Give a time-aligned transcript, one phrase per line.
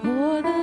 [0.00, 0.61] For the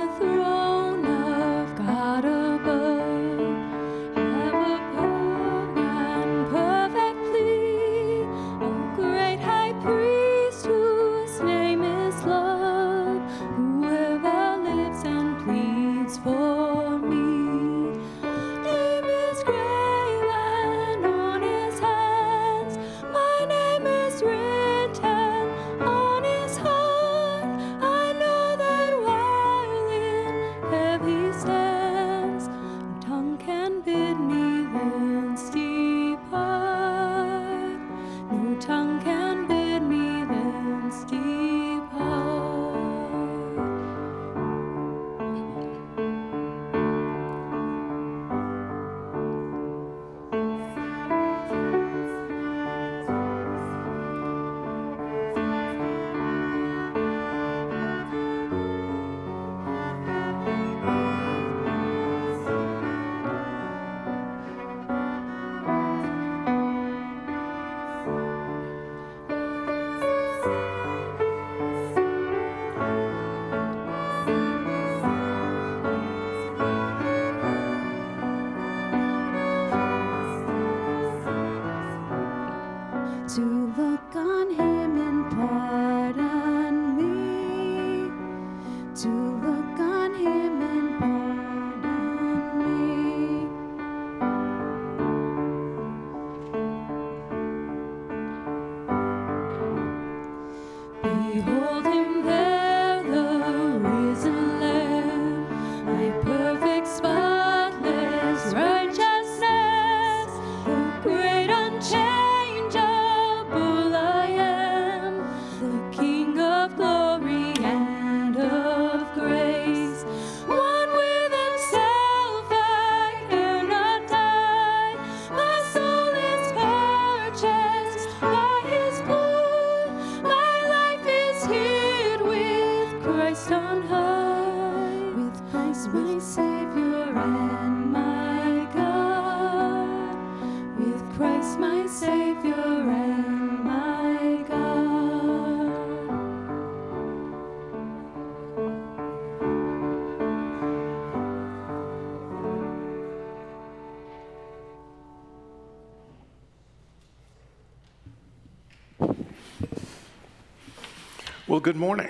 [161.60, 162.08] Well, good morning.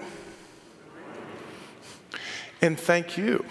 [2.63, 3.45] And thank you.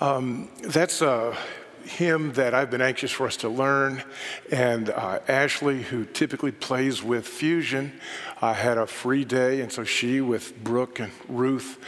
[0.00, 1.36] Um, that's a
[1.84, 4.02] hymn that I've been anxious for us to learn.
[4.50, 7.92] And uh, Ashley, who typically plays with Fusion,
[8.40, 9.60] uh, had a free day.
[9.60, 11.78] And so she, with Brooke and Ruth,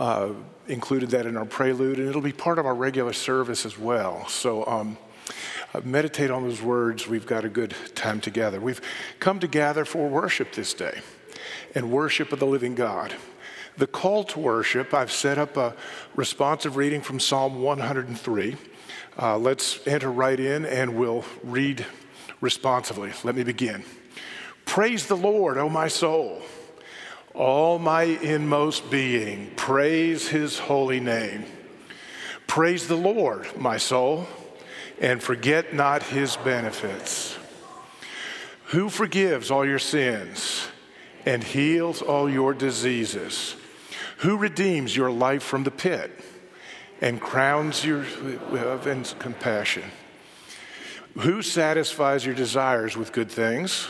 [0.00, 0.30] uh,
[0.66, 2.00] included that in our prelude.
[2.00, 4.26] And it'll be part of our regular service as well.
[4.26, 4.98] So, um,
[5.72, 7.06] uh, meditate on those words.
[7.06, 8.60] We've got a good time together.
[8.60, 8.80] We've
[9.20, 11.02] come together for worship this day
[11.74, 13.14] and worship of the living God.
[13.76, 15.74] The call to worship, I've set up a
[16.14, 18.56] responsive reading from Psalm 103.
[19.20, 21.84] Uh, let's enter right in and we'll read
[22.40, 23.12] responsively.
[23.24, 23.84] Let me begin.
[24.64, 26.42] Praise the Lord, O my soul.
[27.34, 31.44] All my inmost being, praise his holy name.
[32.46, 34.28] Praise the Lord, my soul,
[35.00, 37.36] and forget not his benefits.
[38.66, 40.68] Who forgives all your sins
[41.26, 43.56] and heals all your diseases?
[44.18, 46.10] Who redeems your life from the pit
[47.00, 49.84] and crowns you with love and compassion?
[51.18, 53.86] Who satisfies your desires with good things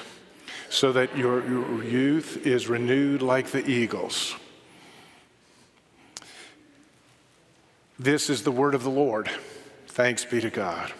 [0.68, 4.34] so that your, your youth is renewed like the eagles?
[7.98, 9.30] This is the word of the Lord.
[9.86, 10.92] Thanks be to God.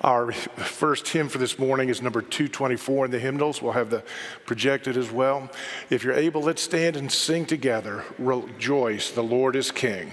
[0.00, 3.60] Our first hymn for this morning is number 224 in the hymnals.
[3.60, 4.02] We'll have the
[4.46, 5.50] projected as well.
[5.90, 8.04] If you're able, let's stand and sing together.
[8.18, 10.12] Rejoice, the Lord is King.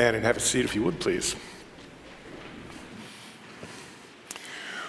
[0.00, 0.14] Amen.
[0.14, 1.36] And have a seat if you would, please.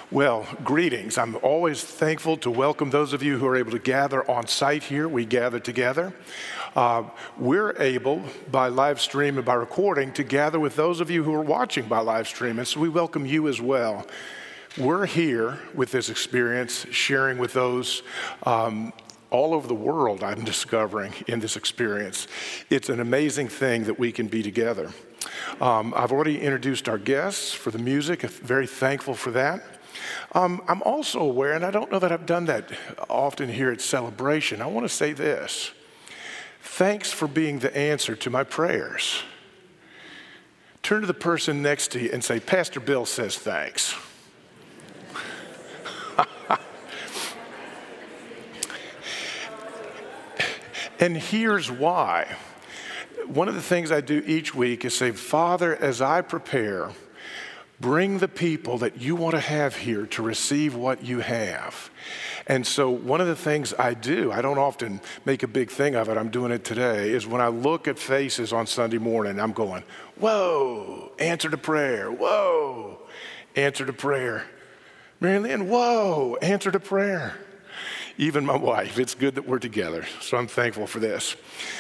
[0.10, 1.18] Well, greetings.
[1.18, 4.84] I'm always thankful to welcome those of you who are able to gather on site
[4.84, 5.10] here.
[5.10, 6.14] We gather together.
[6.78, 7.04] Uh,
[7.38, 11.34] we're able, by live stream and by recording, to gather with those of you who
[11.34, 12.58] are watching by live stream.
[12.58, 14.08] And so we welcome you as well.
[14.78, 18.02] We're here with this experience, sharing with those
[18.44, 18.94] um,
[19.32, 22.28] all over the world, I'm discovering in this experience.
[22.70, 24.92] It's an amazing thing that we can be together.
[25.60, 29.64] Um, I've already introduced our guests for the music, very thankful for that.
[30.34, 32.72] Um, I'm also aware, and I don't know that I've done that
[33.10, 35.72] often here at Celebration, I want to say this.
[36.62, 39.24] Thanks for being the answer to my prayers.
[40.84, 43.96] Turn to the person next to you and say, Pastor Bill says thanks.
[51.02, 52.28] And here's why.
[53.26, 56.92] One of the things I do each week is say, Father, as I prepare,
[57.80, 61.90] bring the people that you want to have here to receive what you have.
[62.46, 65.96] And so, one of the things I do, I don't often make a big thing
[65.96, 69.40] of it, I'm doing it today, is when I look at faces on Sunday morning,
[69.40, 69.84] I'm going,
[70.18, 73.00] Whoa, answer to prayer, whoa,
[73.56, 74.46] answer to prayer.
[75.20, 77.36] Mary Lynn, whoa, answered a prayer.
[78.22, 79.00] Even my wife.
[79.00, 80.06] It's good that we're together.
[80.22, 81.36] So I'm thankful for this.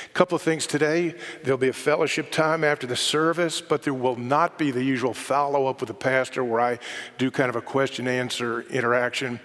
[0.05, 1.13] A couple of things today.
[1.43, 5.13] There'll be a fellowship time after the service, but there will not be the usual
[5.13, 6.79] follow up with the pastor where I
[7.19, 9.39] do kind of a question answer interaction.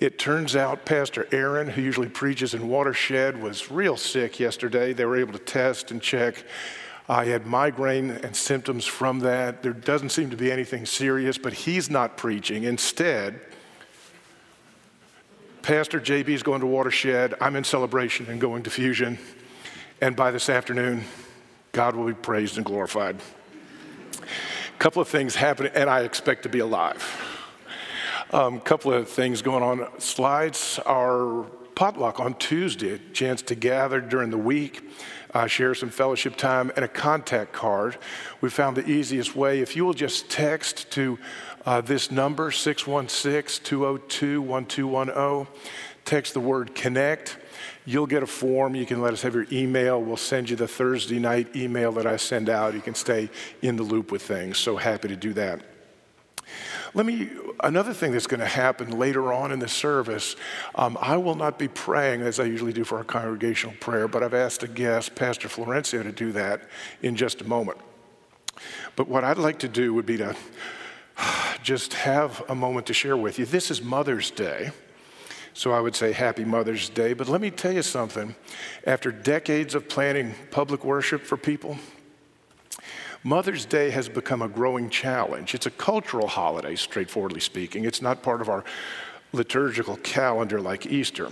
[0.00, 4.92] It turns out Pastor Aaron, who usually preaches in Watershed, was real sick yesterday.
[4.92, 6.44] They were able to test and check.
[7.08, 9.62] I had migraine and symptoms from that.
[9.62, 12.64] There doesn't seem to be anything serious, but he's not preaching.
[12.64, 13.40] Instead,
[15.62, 17.34] Pastor JB is going to Watershed.
[17.40, 19.16] I'm in celebration and going to Fusion.
[20.00, 21.04] And by this afternoon,
[21.70, 23.20] God will be praised and glorified.
[24.18, 27.00] A couple of things happening, and I expect to be alive.
[28.32, 29.86] A um, couple of things going on.
[30.00, 31.44] Slides are
[31.76, 34.82] potluck on Tuesday, chance to gather during the week,
[35.32, 37.98] uh, share some fellowship time, and a contact card.
[38.40, 41.20] We found the easiest way if you will just text to
[41.64, 45.54] uh, this number, 616 202 1210,
[46.04, 47.38] text the word connect.
[47.84, 48.74] You'll get a form.
[48.74, 50.00] You can let us have your email.
[50.00, 52.74] We'll send you the Thursday night email that I send out.
[52.74, 53.28] You can stay
[53.60, 54.58] in the loop with things.
[54.58, 55.60] So happy to do that.
[56.94, 60.36] Let me, another thing that's going to happen later on in the service,
[60.74, 64.22] um, I will not be praying as I usually do for our congregational prayer, but
[64.22, 66.68] I've asked a guest, Pastor Florencio, to do that
[67.00, 67.78] in just a moment.
[68.94, 70.36] But what I'd like to do would be to
[71.62, 73.46] just have a moment to share with you.
[73.46, 74.70] This is Mother's Day.
[75.54, 77.12] So I would say Happy Mother's Day.
[77.12, 78.34] But let me tell you something.
[78.86, 81.76] After decades of planning public worship for people,
[83.22, 85.54] Mother's Day has become a growing challenge.
[85.54, 87.84] It's a cultural holiday, straightforwardly speaking.
[87.84, 88.64] It's not part of our
[89.32, 91.28] liturgical calendar like Easter.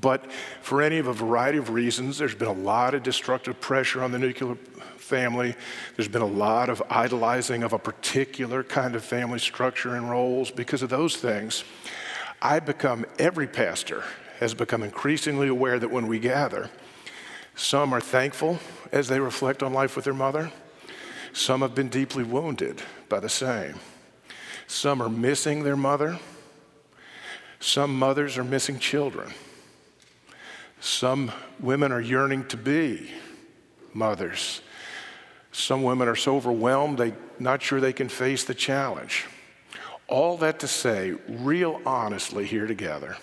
[0.00, 0.30] But
[0.62, 4.10] for any of a variety of reasons, there's been a lot of destructive pressure on
[4.10, 4.56] the nuclear
[5.06, 5.54] family.
[5.94, 10.50] There's been a lot of idolizing of a particular kind of family structure and roles.
[10.50, 11.64] Because of those things,
[12.42, 14.02] I become, every pastor
[14.40, 16.70] has become increasingly aware that when we gather,
[17.54, 18.58] some are thankful
[18.92, 20.52] as they reflect on life with their mother.
[21.32, 23.76] Some have been deeply wounded by the same.
[24.66, 26.18] Some are missing their mother.
[27.60, 29.32] Some mothers are missing children.
[30.80, 33.10] Some women are yearning to be
[33.94, 34.60] mothers.
[35.56, 39.24] Some women are so overwhelmed they're not sure they can face the challenge.
[40.06, 43.16] All that to say, real honestly here together,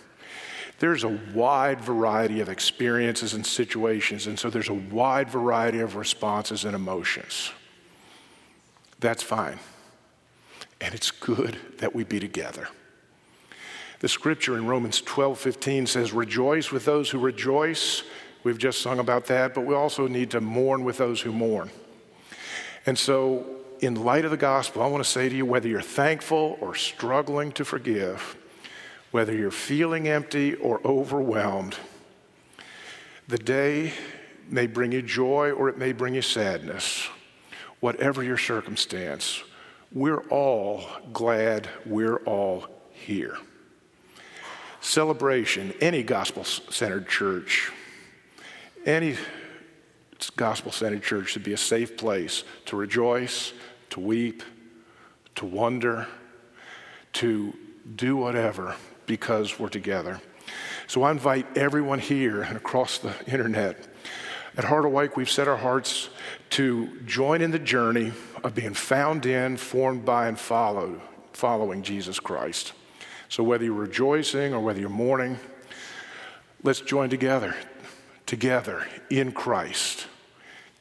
[0.80, 5.96] there's a wide variety of experiences and situations, and so there's a wide variety of
[5.96, 7.52] responses and emotions
[9.04, 9.60] that's fine.
[10.80, 12.70] And it's good that we be together.
[14.00, 18.04] The scripture in Romans 12 15 says, Rejoice with those who rejoice.
[18.44, 21.70] We've just sung about that, but we also need to mourn with those who mourn.
[22.86, 23.46] And so,
[23.80, 26.76] in light of the gospel, I want to say to you whether you're thankful or
[26.76, 28.36] struggling to forgive,
[29.12, 31.76] whether you're feeling empty or overwhelmed,
[33.28, 33.94] the day
[34.50, 37.10] may bring you joy or it may bring you sadness
[37.84, 39.44] whatever your circumstance,
[39.92, 43.38] we're all glad we're all here.
[44.80, 47.74] Celebration, any gospel centered church,
[48.86, 49.18] any
[50.30, 53.54] gospel centered church should be a safe place to rejoice,
[53.92, 54.44] to weep,
[55.36, 56.08] to wonder,
[57.14, 57.54] to
[57.96, 60.20] do whatever because we're together.
[60.88, 63.88] So I invite everyone here and across the internet.
[64.56, 66.10] At Heart Awake, we've set our hearts
[66.52, 72.20] to join in the journey of being found in, formed by, and followed, following Jesus
[72.20, 72.74] Christ.
[73.30, 75.40] So whether you're rejoicing or whether you're mourning,
[76.62, 77.56] let's join together,
[78.28, 80.06] together in Christ,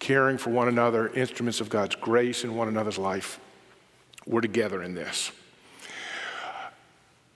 [0.02, 3.38] caring for one another, instruments of God's grace in one another's life.
[4.26, 5.30] We're together in this.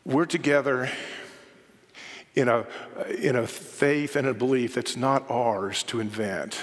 [0.05, 0.91] We're together
[2.35, 2.67] in a,
[3.21, 6.59] in a faith and a belief that's not ours to invent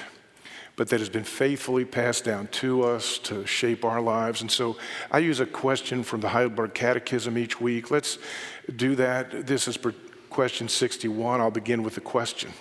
[0.76, 4.42] but that has been faithfully passed down to us to shape our lives.
[4.42, 4.76] And so
[5.12, 7.92] I use a question from the Heidelberg Catechism each week.
[7.92, 8.18] Let's
[8.76, 9.46] do that.
[9.46, 9.78] This is
[10.32, 11.42] question 61.
[11.42, 12.52] I'll begin with the question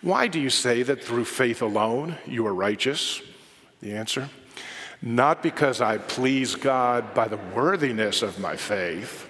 [0.00, 3.22] Why do you say that through faith alone you are righteous?
[3.80, 4.28] The answer
[5.02, 9.26] Not because I please God by the worthiness of my faith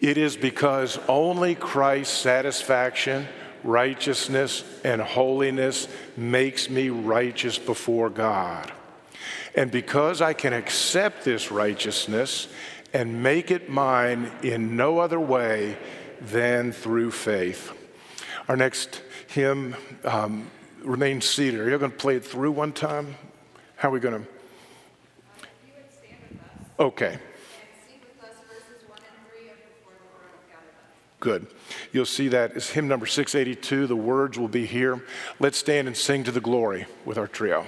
[0.00, 3.26] It is because only Christ's satisfaction,
[3.64, 8.72] righteousness, and holiness makes me righteous before God.
[9.54, 12.48] And because I can accept this righteousness
[12.96, 15.76] and make it mine in no other way
[16.18, 17.70] than through faith.
[18.48, 20.50] Our next hymn, um,
[20.82, 21.60] remain seated.
[21.60, 23.16] Are you going to play it through one time?
[23.76, 24.28] How are we going to?
[26.78, 31.20] Okay, with us verses 1 and 3 of Before the Throne of God above.
[31.20, 31.46] good.
[31.92, 33.86] You'll see that as hymn number 682.
[33.86, 35.04] The words will be here.
[35.38, 37.66] Let's stand and sing to the glory with our trio.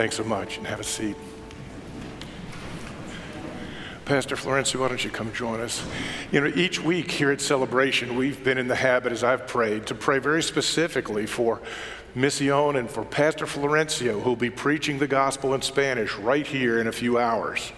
[0.00, 1.14] Thanks so much and have a seat.
[4.06, 5.86] Pastor Florencio, why don't you come join us?
[6.32, 9.86] You know, each week here at Celebration, we've been in the habit, as I've prayed,
[9.88, 11.60] to pray very specifically for
[12.14, 16.86] Mission and for Pastor Florencio, who'll be preaching the gospel in Spanish right here in
[16.86, 17.70] a few hours.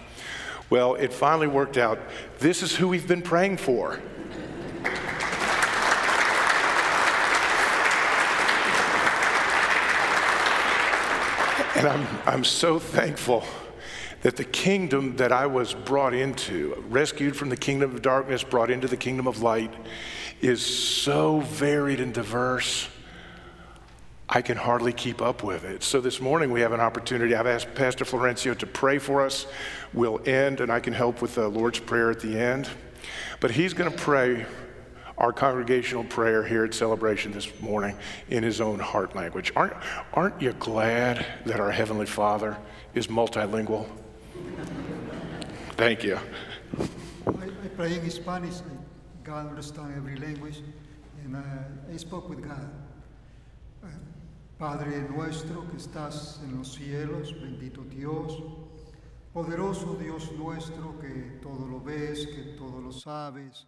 [0.69, 1.99] Well, it finally worked out.
[2.39, 3.99] This is who we've been praying for.
[11.93, 13.43] I'm, I'm so thankful
[14.23, 18.71] that the kingdom that I was brought into, rescued from the kingdom of darkness, brought
[18.71, 19.71] into the kingdom of light,
[20.41, 22.89] is so varied and diverse.
[24.27, 25.83] I can hardly keep up with it.
[25.83, 27.35] So this morning we have an opportunity.
[27.35, 29.45] I've asked Pastor Florencio to pray for us.
[29.93, 32.69] We'll end, and I can help with the Lord's Prayer at the end.
[33.39, 34.47] But he's going to pray
[35.17, 37.95] our congregational prayer here at Celebration this morning
[38.29, 39.51] in his own heart language.
[39.55, 39.75] Aren't,
[40.13, 42.57] aren't you glad that our Heavenly Father
[42.93, 43.87] is multilingual?
[45.71, 46.17] Thank you.
[47.27, 48.55] I, I pray in Spanish.
[49.23, 50.61] God understands every language,
[51.23, 51.39] and uh,
[51.91, 52.69] I spoke with God.
[53.83, 53.87] Uh,
[54.59, 58.41] Padre nuestro que estás en los cielos, bendito Dios,
[59.33, 63.65] poderoso Dios nuestro que todo lo ves, que todo lo sabes,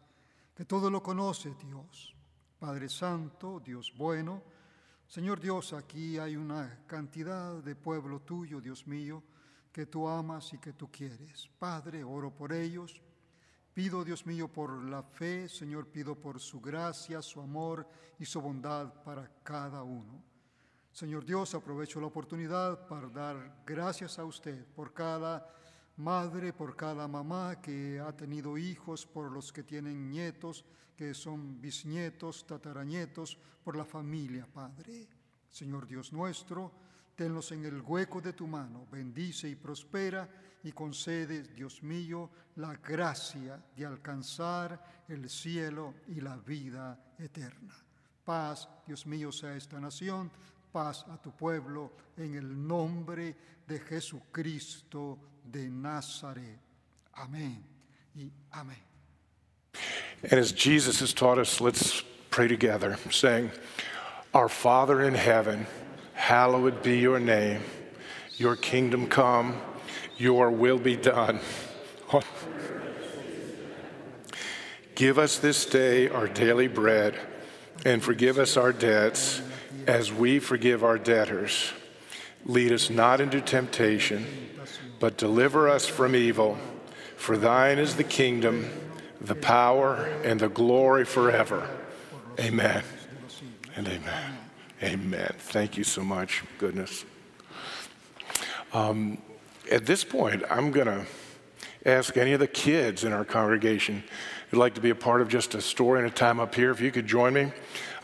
[0.55, 2.15] que todo lo conoce Dios.
[2.57, 4.41] Padre Santo, Dios bueno,
[5.07, 9.21] Señor Dios, aquí hay una cantidad de pueblo tuyo, Dios mío,
[9.71, 11.47] que tú amas y que tú quieres.
[11.59, 13.01] Padre, oro por ellos.
[13.73, 17.87] Pido, Dios mío, por la fe, Señor, pido por su gracia, su amor
[18.17, 20.23] y su bondad para cada uno.
[20.91, 25.45] Señor Dios, aprovecho la oportunidad para dar gracias a usted por cada
[25.97, 31.59] madre, por cada mamá que ha tenido hijos, por los que tienen nietos, que son
[31.61, 35.07] bisnietos, tataranietos, por la familia, Padre.
[35.49, 36.71] Señor Dios nuestro,
[37.15, 40.29] tenlos en el hueco de tu mano, bendice y prospera
[40.63, 47.75] y concede, Dios mío, la gracia de alcanzar el cielo y la vida eterna.
[48.23, 50.31] Paz, Dios mío, sea esta nación,
[50.71, 53.35] paz a tu pueblo, en el nombre
[53.67, 56.59] de Jesucristo de Nazaret.
[57.17, 57.57] Amén
[58.15, 58.75] y amén.
[60.23, 63.51] And as Jesus has taught us, let's pray together, saying,
[64.33, 65.67] Our Father in heaven,
[66.13, 67.61] hallowed be your name.
[68.37, 69.61] Your kingdom come,
[70.17, 71.39] your will be done.
[74.95, 77.15] Give us this day our daily bread,
[77.85, 79.41] and forgive us our debts
[79.87, 81.73] as we forgive our debtors.
[82.45, 84.25] Lead us not into temptation,
[84.99, 86.57] but deliver us from evil.
[87.17, 88.69] For thine is the kingdom,
[89.19, 91.67] the power, and the glory forever.
[92.39, 92.83] Amen
[93.75, 94.37] and amen.
[94.83, 95.33] Amen.
[95.37, 96.43] Thank you so much.
[96.57, 97.05] Goodness.
[98.73, 99.17] Um,
[99.71, 101.05] at this point, I'm going to
[101.85, 104.03] ask any of the kids in our congregation
[104.49, 106.71] who'd like to be a part of just a story and a time up here,
[106.71, 107.51] if you could join me.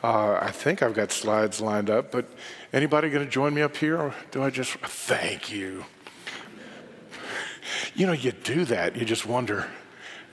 [0.03, 2.27] Uh, I think I've got slides lined up, but
[2.73, 3.97] anybody going to join me up here?
[3.97, 5.85] Or do I just thank you?
[7.95, 9.67] You know, you do that, you just wonder,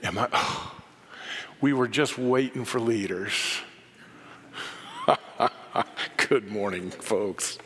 [0.03, 0.29] am I?
[0.31, 0.81] Oh,
[1.61, 3.33] we were just waiting for leaders.
[6.29, 7.57] Good morning, folks.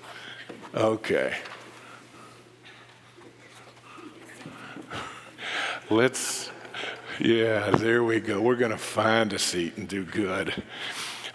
[0.74, 1.36] Okay.
[5.90, 6.50] Let's,
[7.20, 8.42] yeah, there we go.
[8.42, 10.64] We're going to find a seat and do good.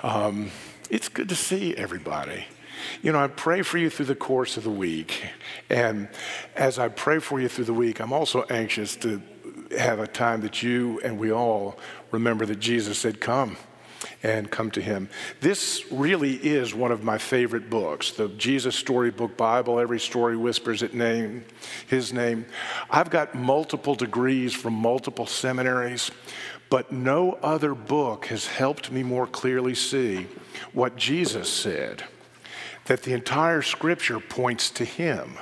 [0.03, 0.51] Um,
[0.91, 2.47] it's good to see everybody.
[3.03, 5.25] You know, I pray for you through the course of the week.
[5.71, 6.09] And
[6.57, 9.23] as I pray for you through the week, I'm also anxious to
[9.77, 11.79] have a time that you and we all
[12.11, 13.57] remember that Jesus said, Come
[14.23, 15.09] and come to him.
[15.41, 19.79] This really is one of my favorite books, the Jesus Storybook Bible.
[19.79, 21.45] Every story whispers its name,
[21.87, 22.47] his name.
[22.91, 26.11] I've got multiple degrees from multiple seminaries,
[26.71, 30.27] but no other book has helped me more clearly see
[30.73, 32.05] what Jesus said
[32.89, 35.39] that the entire scripture points to him.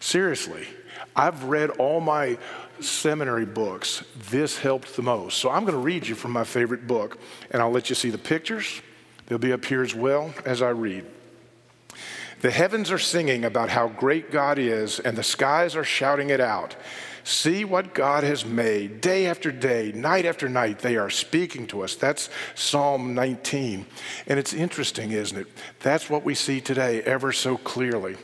[0.00, 0.66] Seriously,
[1.14, 2.38] I've read all my
[2.80, 5.38] seminary books, this helped the most.
[5.38, 7.18] So I'm going to read you from my favorite book,
[7.50, 8.80] and I'll let you see the pictures.
[9.26, 11.06] They'll be up here as well as I read.
[12.40, 16.40] The heavens are singing about how great God is, and the skies are shouting it
[16.40, 16.74] out.
[17.24, 19.00] See what God has made.
[19.00, 21.94] Day after day, night after night, they are speaking to us.
[21.94, 23.86] That's Psalm 19.
[24.26, 25.46] And it's interesting, isn't it?
[25.80, 28.16] That's what we see today ever so clearly.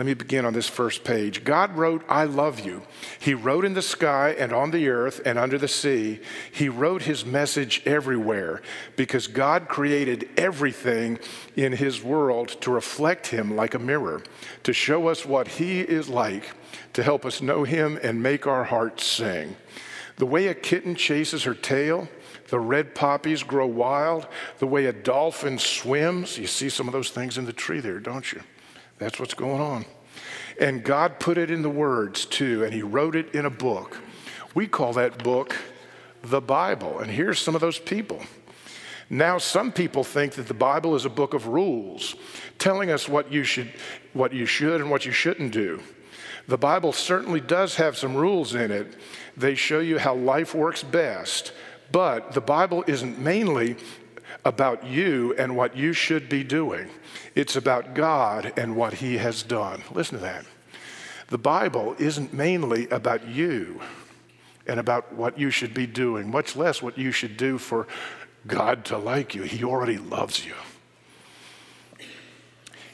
[0.00, 1.44] Let me begin on this first page.
[1.44, 2.84] God wrote, I love you.
[3.18, 6.20] He wrote in the sky and on the earth and under the sea.
[6.50, 8.62] He wrote his message everywhere
[8.96, 11.18] because God created everything
[11.54, 14.22] in his world to reflect him like a mirror,
[14.62, 16.52] to show us what he is like,
[16.94, 19.54] to help us know him and make our hearts sing.
[20.16, 22.08] The way a kitten chases her tail,
[22.48, 24.28] the red poppies grow wild,
[24.60, 26.38] the way a dolphin swims.
[26.38, 28.40] You see some of those things in the tree there, don't you?
[29.00, 29.86] That's what's going on.
[30.60, 33.98] And God put it in the words too, and He wrote it in a book.
[34.54, 35.56] We call that book
[36.22, 37.00] the Bible.
[37.00, 38.22] And here's some of those people.
[39.08, 42.14] Now, some people think that the Bible is a book of rules,
[42.58, 43.72] telling us what you should,
[44.12, 45.82] what you should and what you shouldn't do.
[46.46, 48.96] The Bible certainly does have some rules in it.
[49.36, 51.52] They show you how life works best.
[51.90, 53.76] But the Bible isn't mainly
[54.44, 56.88] about you and what you should be doing.
[57.34, 59.82] It's about God and what He has done.
[59.92, 60.46] Listen to that.
[61.28, 63.80] The Bible isn't mainly about you
[64.66, 67.86] and about what you should be doing, much less what you should do for
[68.46, 69.42] God to like you.
[69.42, 70.54] He already loves you.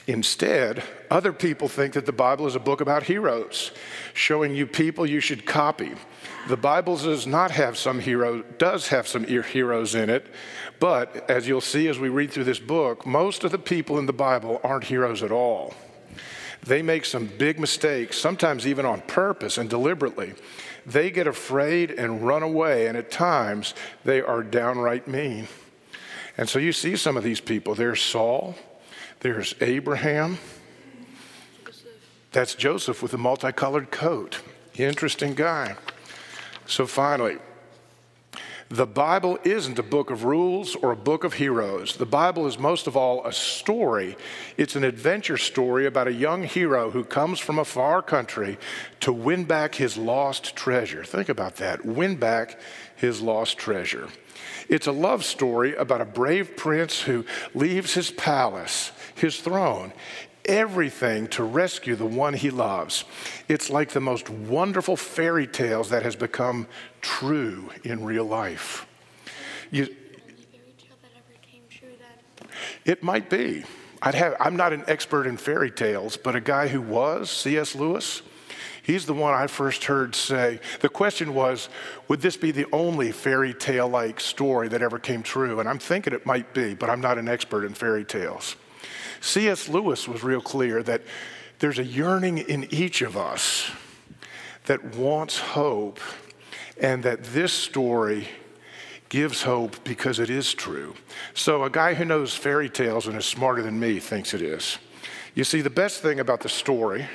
[0.07, 3.73] Instead, other people think that the Bible is a book about heroes,
[4.15, 5.93] showing you people you should copy.
[6.49, 10.27] The Bible does not have some hero, does have some heroes in it,
[10.79, 14.07] but as you'll see as we read through this book, most of the people in
[14.07, 15.75] the Bible aren't heroes at all.
[16.63, 20.35] They make some big mistakes, sometimes even on purpose and deliberately.
[20.85, 25.49] They get afraid and run away, and at times they are downright mean.
[26.39, 27.75] And so you see some of these people.
[27.75, 28.55] There's Saul,
[29.19, 30.39] there's Abraham.
[32.31, 34.43] That's Joseph with a multicolored coat.
[34.77, 35.75] Interesting guy.
[36.67, 37.39] So finally,
[38.69, 41.97] the Bible isn't a book of rules or a book of heroes.
[41.97, 44.17] The Bible is most of all a story.
[44.57, 48.59] It's an adventure story about a young hero who comes from a far country
[49.01, 51.05] to win back his lost treasure.
[51.05, 52.59] Think about that win back
[52.97, 54.09] his lost treasure.
[54.69, 57.25] It's a love story about a brave prince who
[57.55, 59.93] leaves his palace, his throne,
[60.47, 63.05] everything to rescue the one he loves.
[63.49, 66.67] It's like the most wonderful fairy tales that has become
[67.01, 68.87] true in real life.
[69.71, 69.95] You,
[72.85, 73.65] it might be.
[74.03, 77.75] I'd have, I'm not an expert in fairy tales, but a guy who was, C.S.
[77.75, 78.23] Lewis,
[78.87, 80.61] He's the one I first heard say.
[80.79, 81.69] The question was,
[82.07, 85.59] would this be the only fairy tale like story that ever came true?
[85.59, 88.55] And I'm thinking it might be, but I'm not an expert in fairy tales.
[89.21, 89.69] C.S.
[89.69, 91.03] Lewis was real clear that
[91.59, 93.71] there's a yearning in each of us
[94.67, 96.01] that wants hope,
[96.81, 98.29] and that this story
[99.09, 100.95] gives hope because it is true.
[101.35, 104.79] So, a guy who knows fairy tales and is smarter than me thinks it is.
[105.35, 107.07] You see, the best thing about the story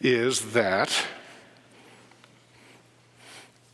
[0.00, 1.06] is that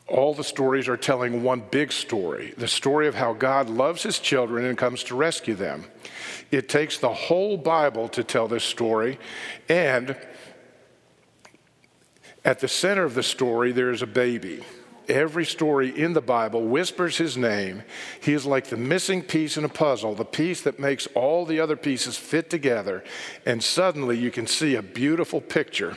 [0.09, 4.19] all the stories are telling one big story the story of how God loves his
[4.19, 5.85] children and comes to rescue them.
[6.51, 9.19] It takes the whole Bible to tell this story,
[9.69, 10.17] and
[12.45, 14.65] at the center of the story, there is a baby.
[15.09, 17.83] Every story in the Bible whispers his name.
[18.21, 21.61] He is like the missing piece in a puzzle, the piece that makes all the
[21.61, 23.05] other pieces fit together.
[23.47, 25.97] And suddenly you can see a beautiful picture,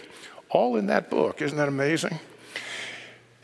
[0.50, 1.41] all in that book.
[1.41, 2.19] Isn't that amazing?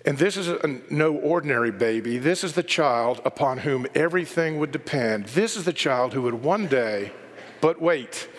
[0.08, 2.18] And this is a, no ordinary baby.
[2.18, 5.26] This is the child upon whom everything would depend.
[5.26, 7.12] This is the child who would one day,
[7.60, 8.30] but wait,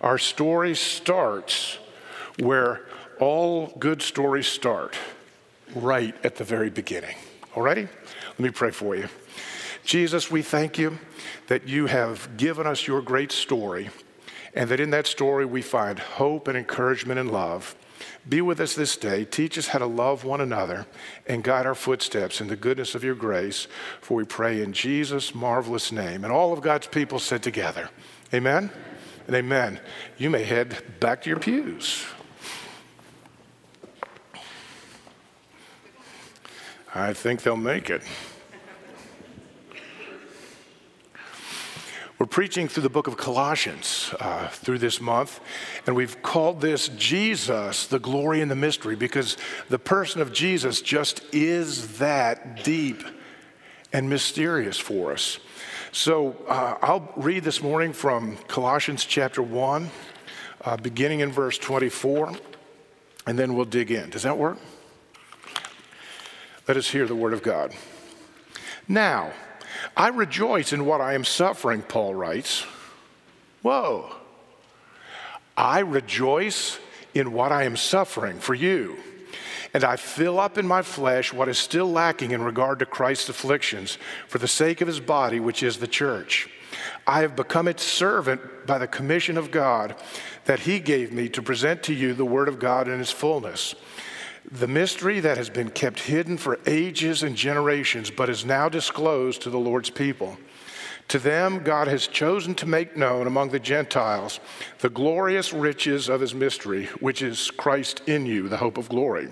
[0.00, 1.78] our story starts
[2.38, 2.86] where
[3.18, 4.96] all good stories start
[5.74, 7.16] right at the very beginning.
[7.54, 7.88] Alrighty?
[8.28, 9.08] Let me pray for you.
[9.84, 10.96] Jesus, we thank you
[11.48, 13.90] that you have given us your great story
[14.54, 17.74] and that in that story we find hope and encouragement and love.
[18.28, 19.24] Be with us this day.
[19.24, 20.86] Teach us how to love one another
[21.26, 23.68] and guide our footsteps in the goodness of your grace.
[24.00, 26.24] For we pray in Jesus' marvelous name.
[26.24, 27.88] And all of God's people said together,
[28.34, 28.70] Amen
[29.26, 29.80] and amen.
[30.18, 32.04] You may head back to your pews.
[36.94, 38.02] I think they'll make it.
[42.18, 45.38] We're preaching through the book of Colossians uh, through this month,
[45.86, 49.36] and we've called this Jesus, the glory and the mystery, because
[49.68, 53.02] the person of Jesus just is that deep
[53.92, 55.40] and mysterious for us.
[55.92, 59.90] So uh, I'll read this morning from Colossians chapter 1,
[60.64, 62.32] uh, beginning in verse 24,
[63.26, 64.08] and then we'll dig in.
[64.08, 64.56] Does that work?
[66.66, 67.74] Let us hear the word of God.
[68.88, 69.32] Now,
[69.96, 72.64] I rejoice in what I am suffering, Paul writes.
[73.62, 74.14] Whoa.
[75.56, 76.78] I rejoice
[77.14, 78.96] in what I am suffering for you.
[79.74, 83.28] And I fill up in my flesh what is still lacking in regard to Christ's
[83.28, 86.48] afflictions for the sake of his body, which is the church.
[87.06, 89.94] I have become its servant by the commission of God
[90.44, 93.74] that he gave me to present to you the word of God in its fullness
[94.50, 99.42] the mystery that has been kept hidden for ages and generations, but is now disclosed
[99.42, 100.38] to the Lord's people.
[101.08, 104.40] To them, God has chosen to make known among the Gentiles
[104.80, 109.28] the glorious riches of his mystery, which is Christ in you, the hope of glory.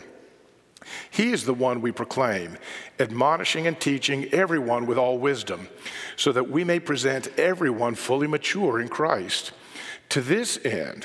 [1.11, 2.59] He is the one we proclaim,
[3.01, 5.69] admonishing and teaching everyone with all wisdom,
[6.17, 9.53] so that we may present everyone fully mature in Christ.
[10.11, 11.05] To this end,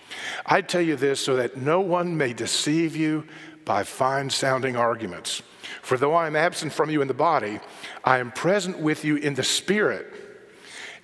[0.45, 3.25] I tell you this so that no one may deceive you
[3.65, 5.41] by fine sounding arguments.
[5.81, 7.59] For though I am absent from you in the body,
[8.03, 10.07] I am present with you in the spirit.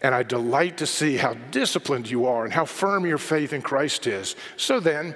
[0.01, 3.63] And I delight to see how disciplined you are and how firm your faith in
[3.63, 4.35] Christ is.
[4.55, 5.15] So then,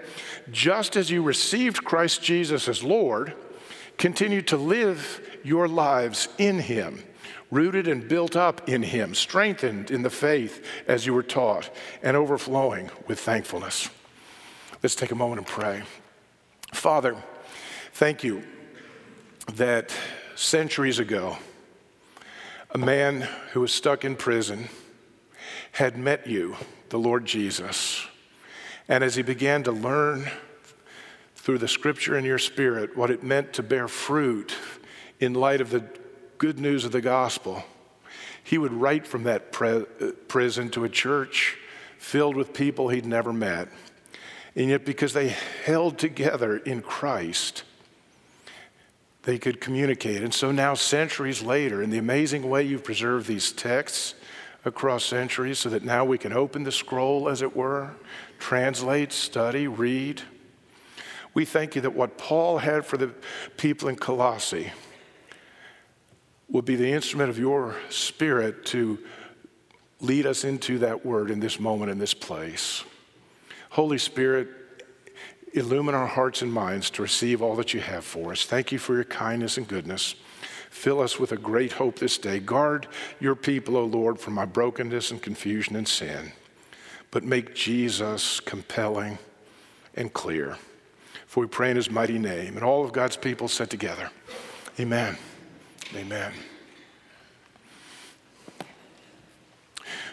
[0.51, 3.36] just as you received Christ Jesus as Lord,
[3.97, 7.04] continue to live your lives in him
[7.51, 11.69] rooted and built up in Him, strengthened in the faith as you were taught,
[12.01, 13.89] and overflowing with thankfulness.
[14.81, 15.83] Let's take a moment and pray.
[16.73, 17.15] Father,
[17.93, 18.41] thank you
[19.53, 19.93] that
[20.35, 21.37] centuries ago,
[22.71, 24.69] a man who was stuck in prison
[25.73, 26.55] had met you,
[26.89, 28.07] the Lord Jesus.
[28.87, 30.29] And as he began to learn
[31.35, 34.55] through the scripture and your spirit what it meant to bear fruit
[35.19, 35.83] in light of the
[36.41, 37.63] good news of the gospel,
[38.43, 41.56] he would write from that pre- uh, prison to a church
[41.99, 43.67] filled with people he'd never met.
[44.56, 47.63] And yet, because they held together in Christ,
[49.21, 50.23] they could communicate.
[50.23, 54.15] And so now, centuries later, in the amazing way you've preserved these texts
[54.65, 57.91] across centuries, so that now we can open the scroll, as it were,
[58.39, 60.23] translate, study, read.
[61.36, 63.13] We thank you that what Paul had for the
[63.58, 64.71] people in Colossae
[66.51, 68.99] will be the instrument of your spirit to
[70.01, 72.83] lead us into that word in this moment, in this place.
[73.69, 74.49] Holy Spirit,
[75.53, 78.45] illumine our hearts and minds to receive all that you have for us.
[78.45, 80.15] Thank you for your kindness and goodness.
[80.69, 82.39] Fill us with a great hope this day.
[82.39, 82.87] Guard
[83.19, 86.31] your people, O Lord, from my brokenness and confusion and sin,
[87.11, 89.19] but make Jesus compelling
[89.95, 90.57] and clear.
[91.28, 92.55] For we pray in his mighty name.
[92.55, 94.09] And all of God's people said together,
[94.80, 95.17] Amen.
[95.95, 96.31] Amen.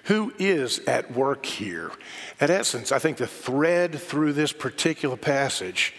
[0.04, 1.92] Who is at work here?
[2.40, 5.94] At essence, I think the thread through this particular passage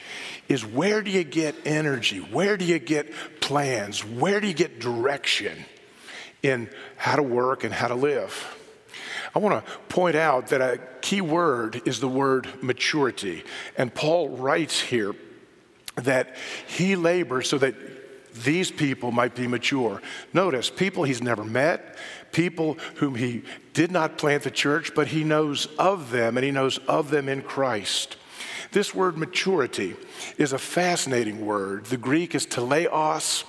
[0.47, 2.17] is where do you get energy?
[2.17, 4.03] Where do you get plans?
[4.03, 5.63] Where do you get direction
[6.41, 8.57] in how to work and how to live?
[9.36, 13.43] I want to point out that a key word is the word maturity.
[13.77, 15.13] And Paul writes here
[15.97, 17.75] that he labors so that
[18.44, 20.02] these people might be mature.
[20.34, 21.98] Notice, people he's never met,
[22.32, 26.52] people whom he did not plant the church, but he knows of them and he
[26.52, 28.18] knows of them in Christ.
[28.72, 29.96] This word maturity
[30.38, 31.86] is a fascinating word.
[31.86, 33.44] The Greek is teleos,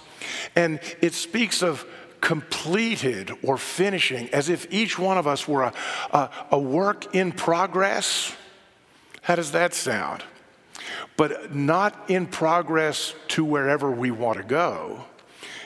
[0.56, 1.84] and it speaks of
[2.20, 5.72] completed or finishing, as if each one of us were a,
[6.12, 8.34] a, a work in progress.
[9.22, 10.22] How does that sound?
[11.16, 15.04] But not in progress to wherever we want to go,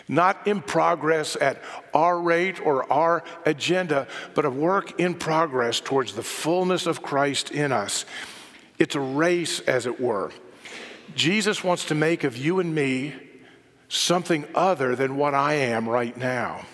[0.09, 1.63] not in progress at
[1.95, 7.51] our rate or our agenda, but a work in progress towards the fullness of Christ
[7.51, 8.05] in us.
[8.79, 10.33] It's a race, as it were.
[11.15, 13.15] Jesus wants to make of you and me
[13.89, 16.67] something other than what I am right now.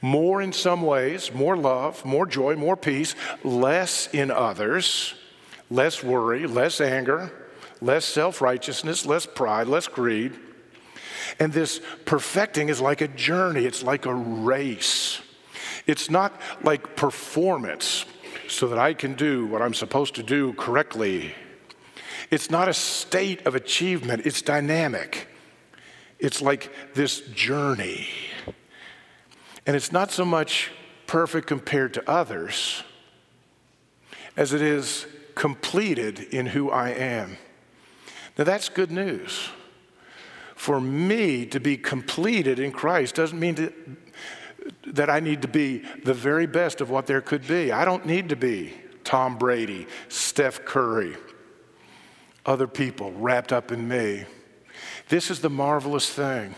[0.00, 5.14] More in some ways, more love, more joy, more peace, less in others,
[5.70, 7.32] less worry, less anger,
[7.80, 10.38] less self righteousness, less pride, less greed.
[11.38, 15.20] And this perfecting is like a journey, it's like a race.
[15.86, 18.04] It's not like performance
[18.48, 21.34] so that I can do what I'm supposed to do correctly.
[22.30, 25.28] It's not a state of achievement, it's dynamic.
[26.18, 28.08] It's like this journey.
[29.66, 30.70] And it's not so much
[31.06, 32.82] perfect compared to others
[34.36, 37.36] as it is completed in who I am.
[38.38, 39.48] Now, that's good news.
[40.54, 43.72] For me to be completed in Christ doesn't mean to,
[44.88, 47.72] that I need to be the very best of what there could be.
[47.72, 48.74] I don't need to be
[49.04, 51.16] Tom Brady, Steph Curry,
[52.46, 54.24] other people wrapped up in me.
[55.08, 56.54] This is the marvelous thing.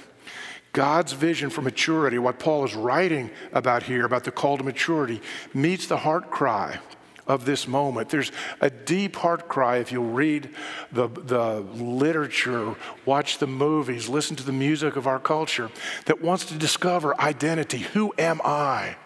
[0.72, 5.20] God's vision for maturity, what Paul is writing about here, about the call to maturity,
[5.54, 6.78] meets the heart cry
[7.26, 8.08] of this moment.
[8.08, 10.50] There's a deep heart cry if you'll read
[10.90, 15.70] the, the literature, watch the movies, listen to the music of our culture
[16.06, 17.78] that wants to discover identity.
[17.78, 18.96] Who am I?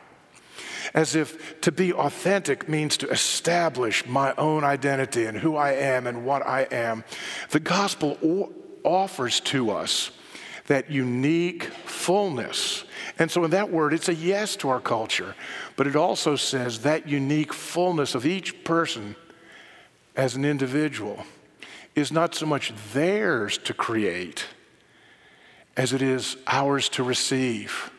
[0.95, 6.07] As if to be authentic means to establish my own identity and who I am
[6.07, 7.05] and what I am.
[7.51, 8.53] The gospel o-
[8.83, 10.11] offers to us
[10.69, 12.85] that unique fullness.
[13.19, 15.35] And so, in that word, it's a yes to our culture,
[15.77, 19.17] but it also says that unique fullness of each person
[20.15, 21.25] as an individual
[21.95, 24.45] is not so much theirs to create
[25.77, 27.91] as it is ours to receive.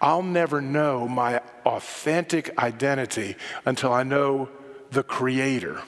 [0.00, 4.48] I'll never know my authentic identity until I know
[4.90, 5.82] the Creator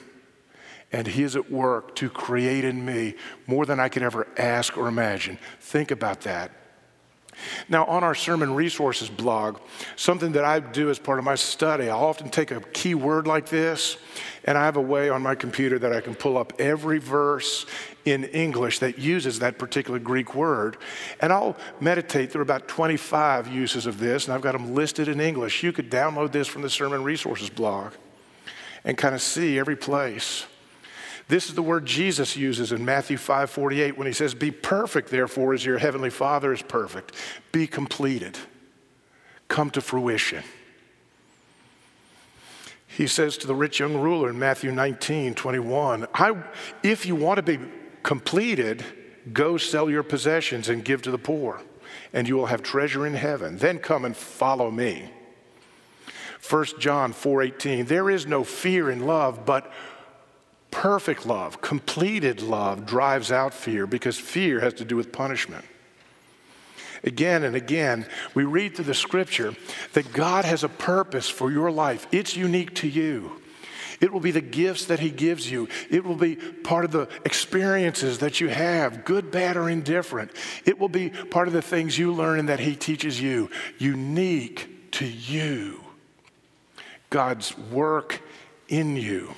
[0.91, 3.15] and He is at work to create in me
[3.47, 5.37] more than I could ever ask or imagine.
[5.59, 6.51] Think about that.
[7.69, 9.59] Now, on our sermon resources blog,
[9.95, 13.27] something that I do as part of my study, I'll often take a key word
[13.27, 13.97] like this,
[14.43, 17.65] and I have a way on my computer that I can pull up every verse
[18.05, 20.77] in English that uses that particular Greek word.
[21.19, 22.35] And I'll meditate.
[22.35, 25.63] Are about 25 uses of this, and I've got them listed in English.
[25.63, 27.93] You could download this from the sermon resources blog
[28.83, 30.45] and kind of see every place.
[31.27, 35.09] This is the word Jesus uses in Matthew 5 48 when he says, Be perfect,
[35.09, 37.13] therefore, as your heavenly Father is perfect.
[37.51, 38.37] Be completed.
[39.47, 40.43] Come to fruition.
[42.87, 46.43] He says to the rich young ruler in Matthew 19 21, I,
[46.83, 47.59] If you want to be
[48.03, 48.85] completed,
[49.33, 51.61] go sell your possessions and give to the poor,
[52.13, 53.57] and you will have treasure in heaven.
[53.57, 55.09] Then come and follow me.
[56.47, 59.71] 1 John 4:18 There is no fear in love, but
[60.75, 65.63] Perfect love, completed love drives out fear because fear has to do with punishment.
[67.01, 69.55] Again and again, we read through the scripture
[69.93, 72.05] that God has a purpose for your life.
[72.11, 73.41] It's unique to you.
[74.01, 75.69] It will be the gifts that He gives you.
[75.89, 80.29] It will be part of the experiences that you have, good, bad, or indifferent.
[80.65, 84.91] It will be part of the things you learn and that He teaches you, unique
[84.91, 85.79] to you.
[87.09, 88.21] God's work
[88.67, 89.35] in you.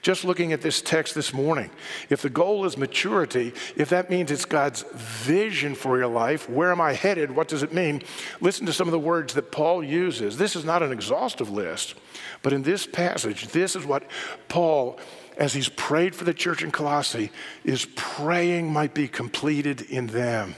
[0.00, 1.70] Just looking at this text this morning,
[2.08, 6.70] if the goal is maturity, if that means it's God's vision for your life, where
[6.70, 7.34] am I headed?
[7.34, 8.02] What does it mean?
[8.40, 10.36] Listen to some of the words that Paul uses.
[10.36, 11.94] This is not an exhaustive list,
[12.42, 14.04] but in this passage, this is what
[14.48, 14.98] Paul,
[15.36, 17.30] as he's prayed for the church in Colossae,
[17.64, 20.54] is praying might be completed in them.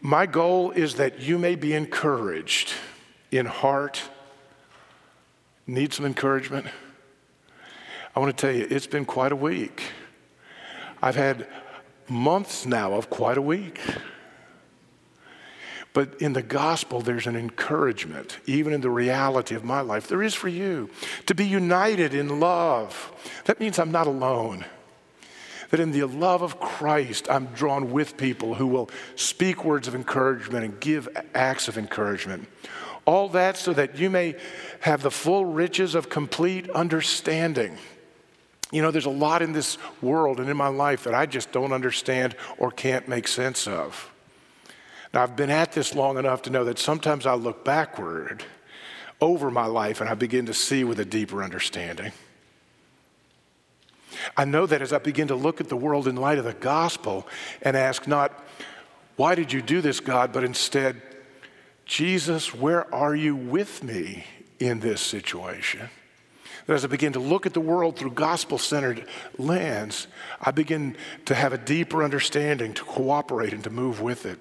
[0.00, 2.72] My goal is that you may be encouraged
[3.30, 4.02] in heart.
[5.66, 6.66] Need some encouragement?
[8.14, 9.82] I want to tell you, it's been quite a week.
[11.00, 11.46] I've had
[12.08, 13.80] months now of quite a week.
[15.92, 20.06] But in the gospel, there's an encouragement, even in the reality of my life.
[20.06, 20.88] There is for you
[21.26, 23.12] to be united in love.
[23.46, 24.64] That means I'm not alone.
[25.70, 29.94] That in the love of Christ, I'm drawn with people who will speak words of
[29.94, 32.48] encouragement and give acts of encouragement.
[33.04, 34.36] All that so that you may
[34.80, 37.78] have the full riches of complete understanding.
[38.72, 41.50] You know, there's a lot in this world and in my life that I just
[41.52, 44.10] don't understand or can't make sense of.
[45.12, 48.44] Now, I've been at this long enough to know that sometimes I look backward
[49.20, 52.12] over my life and I begin to see with a deeper understanding.
[54.36, 56.52] I know that as I begin to look at the world in light of the
[56.52, 57.26] gospel
[57.62, 58.44] and ask not,
[59.16, 61.02] why did you do this, God, but instead,
[61.84, 64.24] Jesus, where are you with me
[64.58, 65.90] in this situation?
[66.70, 69.04] That as I begin to look at the world through gospel centered
[69.36, 70.06] lens,
[70.40, 74.38] I begin to have a deeper understanding, to cooperate, and to move with it.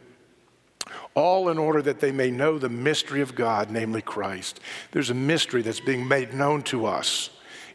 [1.15, 4.59] All in order that they may know the mystery of God, namely Christ.
[4.91, 7.31] There's a mystery that's being made known to us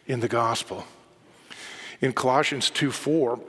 [0.06, 0.86] in the gospel.
[2.00, 3.40] In Colossians 2 4,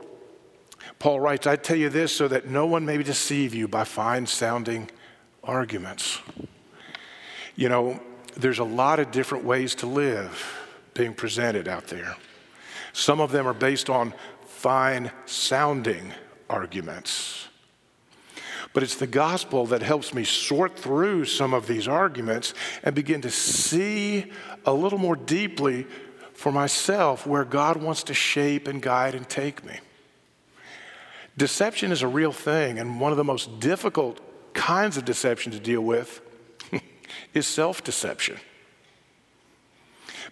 [0.97, 4.25] Paul writes, I tell you this so that no one may deceive you by fine
[4.25, 4.89] sounding
[5.43, 6.19] arguments.
[7.55, 7.99] You know,
[8.35, 10.63] there's a lot of different ways to live
[10.95, 12.15] being presented out there.
[12.93, 14.13] Some of them are based on
[14.47, 16.11] fine sounding
[16.49, 17.49] arguments.
[18.73, 23.21] But it's the gospel that helps me sort through some of these arguments and begin
[23.21, 24.31] to see
[24.65, 25.85] a little more deeply
[26.33, 29.79] for myself where God wants to shape and guide and take me.
[31.37, 34.19] Deception is a real thing, and one of the most difficult
[34.53, 36.21] kinds of deception to deal with
[37.33, 38.37] is self deception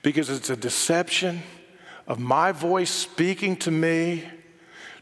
[0.03, 1.41] because it's a deception
[2.05, 4.23] of my voice speaking to me,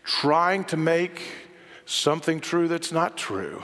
[0.04, 1.24] trying to make
[1.86, 3.64] something true that's not true,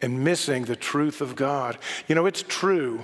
[0.00, 1.78] and missing the truth of God.
[2.08, 3.02] You know, it's true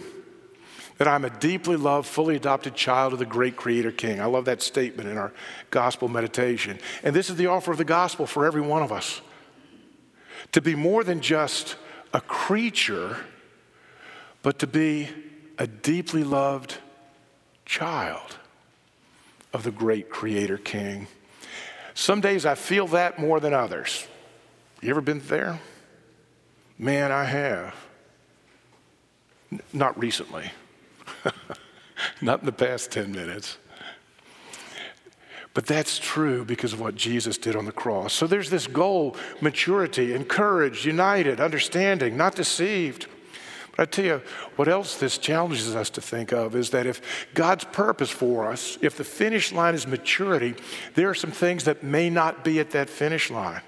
[0.96, 4.20] that I'm a deeply loved, fully adopted child of the great Creator King.
[4.20, 5.32] I love that statement in our
[5.70, 6.80] gospel meditation.
[7.04, 9.20] And this is the offer of the gospel for every one of us
[10.50, 11.76] to be more than just
[12.12, 13.16] a creature,
[14.42, 15.08] but to be
[15.58, 16.78] a deeply loved
[17.64, 18.38] child
[19.52, 21.08] of the great Creator King.
[21.94, 24.06] Some days I feel that more than others.
[24.80, 25.60] You ever been there?
[26.78, 27.74] Man, I have.
[29.50, 30.52] N- not recently,
[32.22, 33.58] not in the past 10 minutes.
[35.54, 38.12] But that's true because of what Jesus did on the cross.
[38.12, 43.08] So there's this goal maturity, encouraged, united, understanding, not deceived.
[43.80, 44.22] I tell you,
[44.56, 47.00] what else this challenges us to think of is that if
[47.32, 50.56] God's purpose for us, if the finish line is maturity,
[50.94, 53.62] there are some things that may not be at that finish line.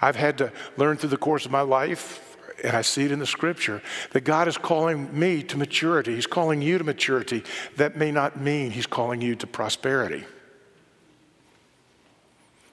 [0.00, 3.20] I've had to learn through the course of my life, and I see it in
[3.20, 3.80] the scripture,
[4.10, 6.16] that God is calling me to maturity.
[6.16, 7.44] He's calling you to maturity.
[7.76, 10.24] That may not mean He's calling you to prosperity.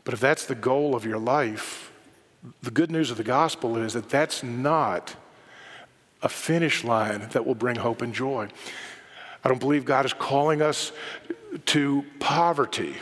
[0.03, 1.91] But if that's the goal of your life,
[2.63, 5.15] the good news of the gospel is that that's not
[6.21, 8.47] a finish line that will bring hope and joy.
[9.43, 10.91] I don't believe God is calling us
[11.67, 12.95] to poverty,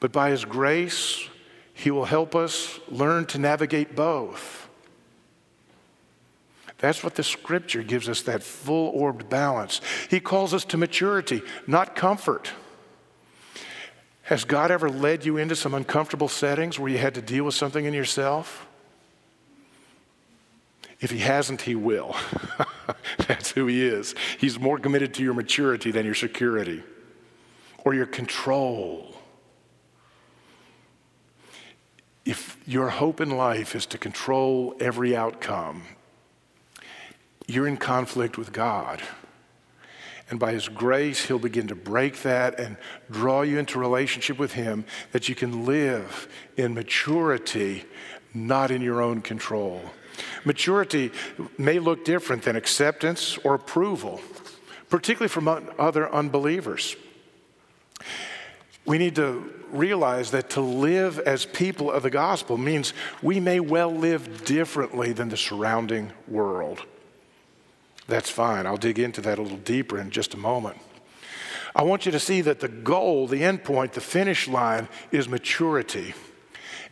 [0.00, 1.28] but by His grace,
[1.72, 4.68] He will help us learn to navigate both.
[6.78, 9.80] That's what the scripture gives us that full orbed balance.
[10.10, 12.50] He calls us to maturity, not comfort.
[14.22, 17.54] Has God ever led you into some uncomfortable settings where you had to deal with
[17.54, 18.66] something in yourself?
[21.02, 22.14] If he hasn't, he will.
[23.26, 24.14] That's who he is.
[24.38, 26.82] He's more committed to your maturity than your security
[27.84, 29.16] or your control.
[32.24, 35.82] If your hope in life is to control every outcome,
[37.48, 39.02] you're in conflict with God.
[40.30, 42.76] And by His grace, He'll begin to break that and
[43.10, 47.84] draw you into relationship with Him that you can live in maturity,
[48.32, 49.82] not in your own control.
[50.44, 51.10] Maturity
[51.58, 54.20] may look different than acceptance or approval,
[54.88, 55.48] particularly from
[55.78, 56.96] other unbelievers.
[58.84, 62.92] We need to realize that to live as people of the gospel means
[63.22, 66.82] we may well live differently than the surrounding world.
[68.08, 68.66] That's fine.
[68.66, 70.78] I'll dig into that a little deeper in just a moment.
[71.74, 75.28] I want you to see that the goal, the end point, the finish line is
[75.28, 76.12] maturity.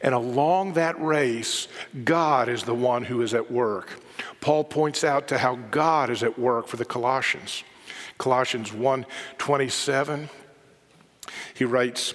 [0.03, 1.69] And along that race,
[2.05, 4.01] God is the one who is at work.
[4.41, 7.65] Paul points out to how God is at work for the Colossians.
[8.19, 10.29] Colossians 1:27
[11.55, 12.15] he writes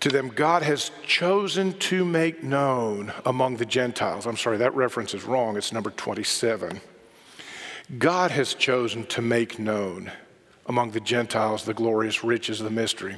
[0.00, 4.26] to them God has chosen to make known among the Gentiles.
[4.26, 5.56] I'm sorry, that reference is wrong.
[5.56, 6.80] It's number 27.
[7.98, 10.10] God has chosen to make known
[10.66, 13.16] among the Gentiles the glorious riches of the mystery.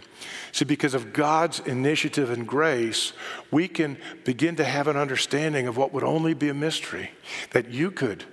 [0.52, 3.12] See, because of God's initiative and grace,
[3.50, 7.10] we can begin to have an understanding of what would only be a mystery
[7.50, 8.24] that you could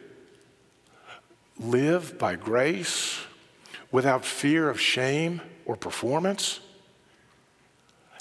[1.60, 3.20] live by grace
[3.92, 6.60] without fear of shame or performance.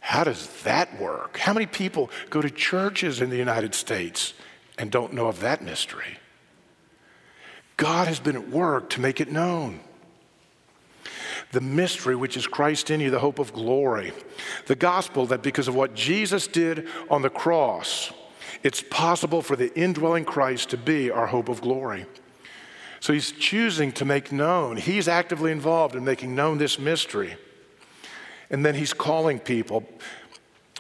[0.01, 1.37] How does that work?
[1.37, 4.35] How many people go to churches in the United States
[4.77, 6.19] and don't know of that mystery?
[7.77, 9.81] God has been at work to make it known.
[11.53, 14.13] The mystery, which is Christ in you, the hope of glory.
[14.67, 18.13] The gospel that because of what Jesus did on the cross,
[18.63, 22.07] it's possible for the indwelling Christ to be our hope of glory.
[23.01, 27.37] So he's choosing to make known, he's actively involved in making known this mystery.
[28.51, 29.85] And then he's calling people.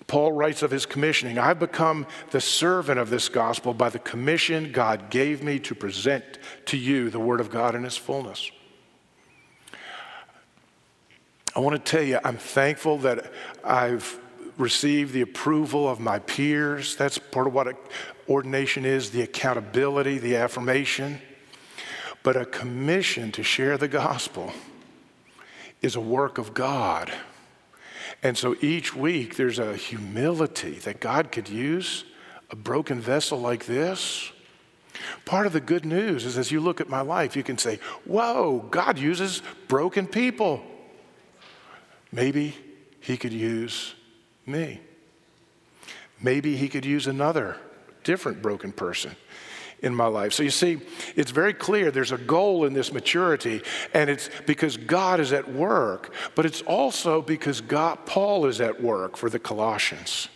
[0.06, 4.72] Paul writes of his commissioning I've become the servant of this gospel by the commission
[4.72, 6.24] God gave me to present
[6.66, 8.50] to you the word of God in its fullness.
[11.54, 13.32] I want to tell you, I'm thankful that
[13.64, 14.18] I've
[14.56, 16.94] received the approval of my peers.
[16.94, 17.76] That's part of what
[18.28, 21.20] ordination is the accountability, the affirmation.
[22.22, 24.52] But a commission to share the gospel
[25.82, 27.12] is a work of God.
[28.22, 32.04] And so each week there's a humility that God could use
[32.50, 34.30] a broken vessel like this.
[35.24, 37.78] Part of the good news is as you look at my life, you can say,
[38.04, 40.62] Whoa, God uses broken people.
[42.12, 42.54] Maybe
[43.00, 43.94] He could use
[44.46, 44.80] me.
[46.20, 47.56] Maybe He could use another
[48.04, 49.16] different broken person
[49.82, 50.32] in my life.
[50.32, 50.80] So you see,
[51.16, 53.62] it's very clear there's a goal in this maturity,
[53.94, 58.82] and it's because God is at work, but it's also because God, Paul is at
[58.82, 60.28] work for the Colossians.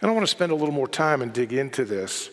[0.00, 2.30] And I want to spend a little more time and dig into this.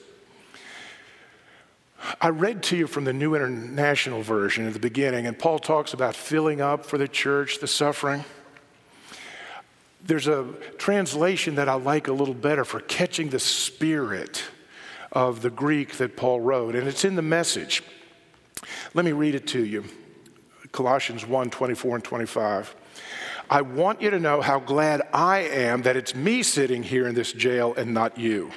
[2.22, 5.94] I read to you from the New International Version at the beginning, and Paul talks
[5.94, 8.24] about filling up for the church, the suffering.
[10.06, 14.44] There's a translation that I like a little better for catching the spirit
[15.12, 17.84] of the Greek that Paul wrote, and it's in the message.
[18.94, 19.86] Let me read it to you
[20.72, 22.76] Colossians 1 24 and 25.
[23.50, 27.16] I want you to know how glad I am that it's me sitting here in
[27.16, 28.52] this jail and not you.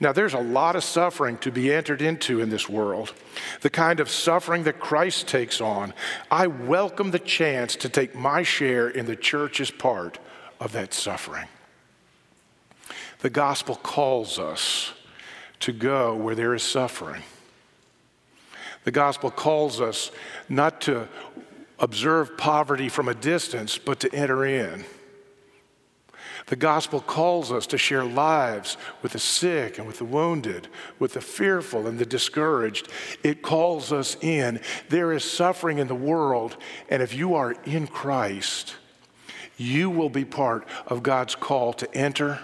[0.00, 3.12] Now, there's a lot of suffering to be entered into in this world,
[3.60, 5.94] the kind of suffering that Christ takes on.
[6.30, 10.18] I welcome the chance to take my share in the church's part
[10.60, 11.48] of that suffering.
[13.20, 14.92] The gospel calls us
[15.60, 17.22] to go where there is suffering.
[18.84, 20.10] The gospel calls us
[20.48, 21.08] not to
[21.78, 24.84] observe poverty from a distance, but to enter in.
[26.46, 31.14] The gospel calls us to share lives with the sick and with the wounded, with
[31.14, 32.88] the fearful and the discouraged.
[33.22, 34.60] It calls us in.
[34.90, 36.58] There is suffering in the world,
[36.90, 38.76] and if you are in Christ,
[39.56, 42.40] you will be part of God's call to enter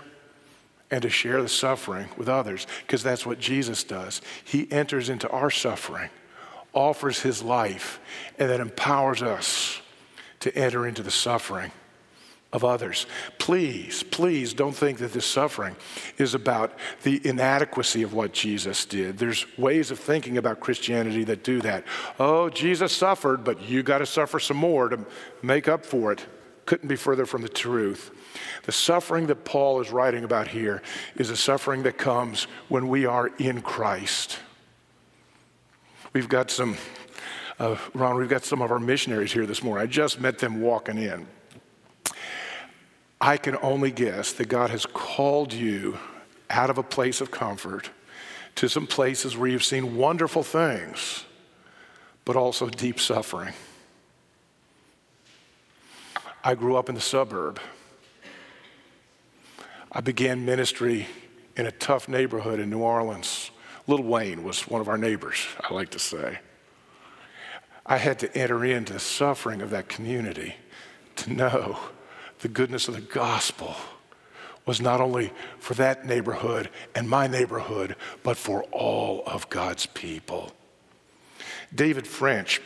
[0.91, 4.21] and to share the suffering with others, because that's what Jesus does.
[4.45, 6.11] He enters into our suffering,
[6.73, 8.01] offers his life,
[8.39, 9.81] and then empowers us
[10.41, 11.71] to enter into the suffering
[12.53, 13.07] of others.
[13.39, 15.77] Please, please don't think that this suffering
[16.19, 19.19] is about the inadequacy of what Jesus did.
[19.19, 21.85] There's ways of thinking about Christianity that do that.
[22.19, 25.07] Oh, Jesus suffered, but you got to suffer some more to
[25.43, 26.27] make up for it.
[26.71, 28.13] Couldn't be further from the truth.
[28.63, 30.83] The suffering that Paul is writing about here
[31.17, 34.39] is a suffering that comes when we are in Christ.
[36.13, 36.77] We've got some,
[37.59, 39.83] uh, Ron, we've got some of our missionaries here this morning.
[39.83, 41.27] I just met them walking in.
[43.21, 45.99] I can only guess that God has called you
[46.51, 47.91] out of a place of comfort
[48.55, 51.25] to some places where you've seen wonderful things,
[52.25, 53.55] but also deep suffering.
[56.43, 57.61] I grew up in the suburb.
[59.93, 61.07] I began ministry
[61.57, 63.51] in a tough neighborhood in New Orleans.
[63.87, 66.39] Lil Wayne was one of our neighbors, I like to say.
[67.85, 70.55] I had to enter into the suffering of that community
[71.17, 71.79] to know
[72.39, 73.75] the goodness of the gospel
[74.65, 80.53] was not only for that neighborhood and my neighborhood, but for all of God's people.
[81.75, 82.61] David French,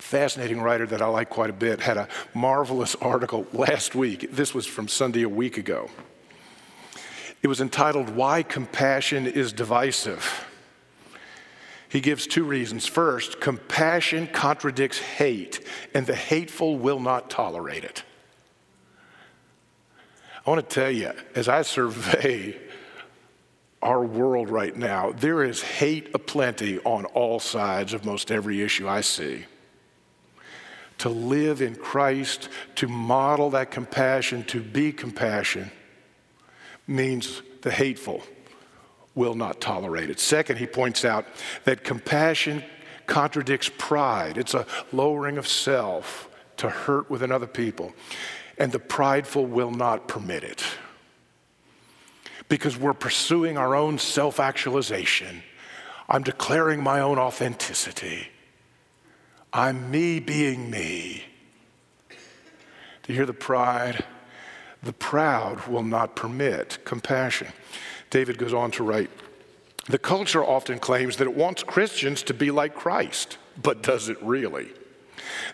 [0.00, 4.28] fascinating writer that I like quite a bit, had a marvelous article last week.
[4.30, 5.90] This was from Sunday a week ago.
[7.42, 10.46] It was entitled, Why Compassion is Divisive.
[11.88, 12.86] He gives two reasons.
[12.86, 15.60] First, compassion contradicts hate,
[15.94, 18.02] and the hateful will not tolerate it.
[20.46, 22.56] I want to tell you, as I survey
[23.82, 28.88] our world right now, there is hate aplenty on all sides of most every issue
[28.88, 29.44] I see.
[30.98, 35.70] To live in Christ, to model that compassion, to be compassion,
[36.86, 38.22] means the hateful
[39.14, 40.20] will not tolerate it.
[40.20, 41.26] Second, he points out
[41.64, 42.64] that compassion
[43.06, 47.92] contradicts pride, it's a lowering of self to hurt with another people
[48.58, 50.62] and the prideful will not permit it.
[52.48, 55.42] Because we're pursuing our own self actualization.
[56.08, 58.28] I'm declaring my own authenticity.
[59.56, 61.24] I'm me being me.
[63.08, 64.04] You hear the pride?
[64.82, 67.48] The proud will not permit compassion.
[68.10, 69.10] David goes on to write
[69.88, 74.22] The culture often claims that it wants Christians to be like Christ, but does it
[74.22, 74.68] really?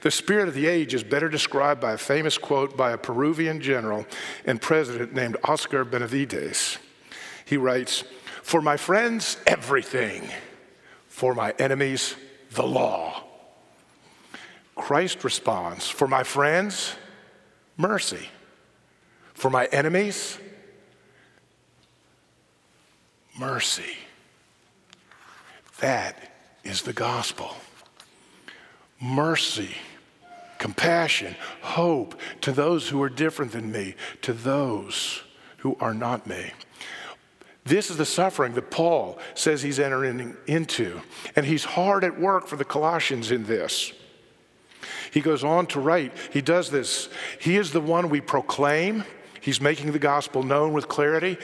[0.00, 3.60] The spirit of the age is better described by a famous quote by a Peruvian
[3.60, 4.04] general
[4.44, 6.76] and president named Oscar Benavides.
[7.44, 8.02] He writes,
[8.42, 10.28] For my friends, everything.
[11.06, 12.16] For my enemies,
[12.50, 13.31] the law.
[14.82, 16.96] Christ responds, For my friends,
[17.76, 18.28] mercy.
[19.32, 20.38] For my enemies,
[23.38, 23.96] mercy.
[25.78, 26.32] That
[26.64, 27.54] is the gospel
[29.00, 29.76] mercy,
[30.58, 35.22] compassion, hope to those who are different than me, to those
[35.58, 36.52] who are not me.
[37.64, 41.00] This is the suffering that Paul says he's entering into.
[41.36, 43.92] And he's hard at work for the Colossians in this.
[45.10, 47.08] He goes on to write, he does this.
[47.38, 49.04] He is the one we proclaim.
[49.40, 51.36] He's making the gospel known with clarity,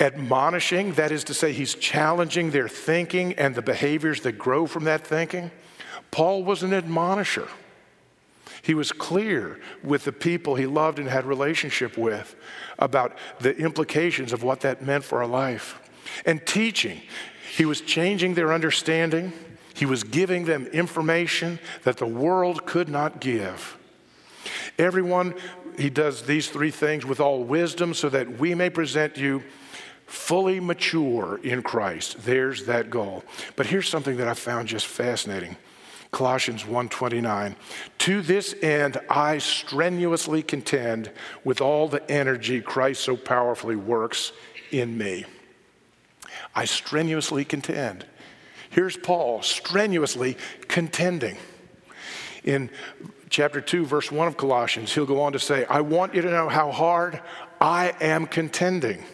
[0.00, 4.84] admonishing, that is to say, he's challenging their thinking and the behaviors that grow from
[4.84, 5.50] that thinking.
[6.10, 7.48] Paul was an admonisher.
[8.62, 12.36] He was clear with the people he loved and had relationship with
[12.78, 15.80] about the implications of what that meant for our life.
[16.24, 17.02] And teaching,
[17.54, 19.32] he was changing their understanding.
[19.74, 23.78] He was giving them information that the world could not give.
[24.78, 25.34] Everyone,
[25.78, 29.42] he does these three things with all wisdom so that we may present you
[30.06, 32.22] fully mature in Christ.
[32.24, 33.24] There's that goal.
[33.56, 35.56] But here's something that I found just fascinating.
[36.10, 37.56] Colossians 1:29.
[37.98, 41.10] To this end I strenuously contend
[41.42, 44.32] with all the energy Christ so powerfully works
[44.70, 45.24] in me.
[46.54, 48.04] I strenuously contend.
[48.72, 51.36] Here's Paul strenuously contending.
[52.42, 52.70] In
[53.28, 56.30] chapter 2 verse 1 of Colossians, he'll go on to say, "I want you to
[56.30, 57.20] know how hard
[57.60, 59.04] I am contending."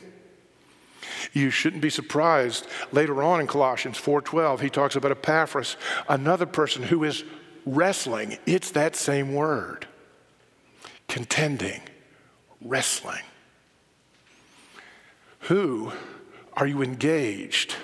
[1.32, 2.68] You shouldn't be surprised.
[2.92, 5.76] Later on in Colossians 4:12, he talks about Epaphras,
[6.09, 7.24] another person who is
[7.66, 8.38] wrestling.
[8.46, 9.88] It's that same word.
[11.09, 11.82] Contending,
[12.61, 13.24] wrestling.
[15.40, 15.92] Who
[16.56, 17.74] are you engaged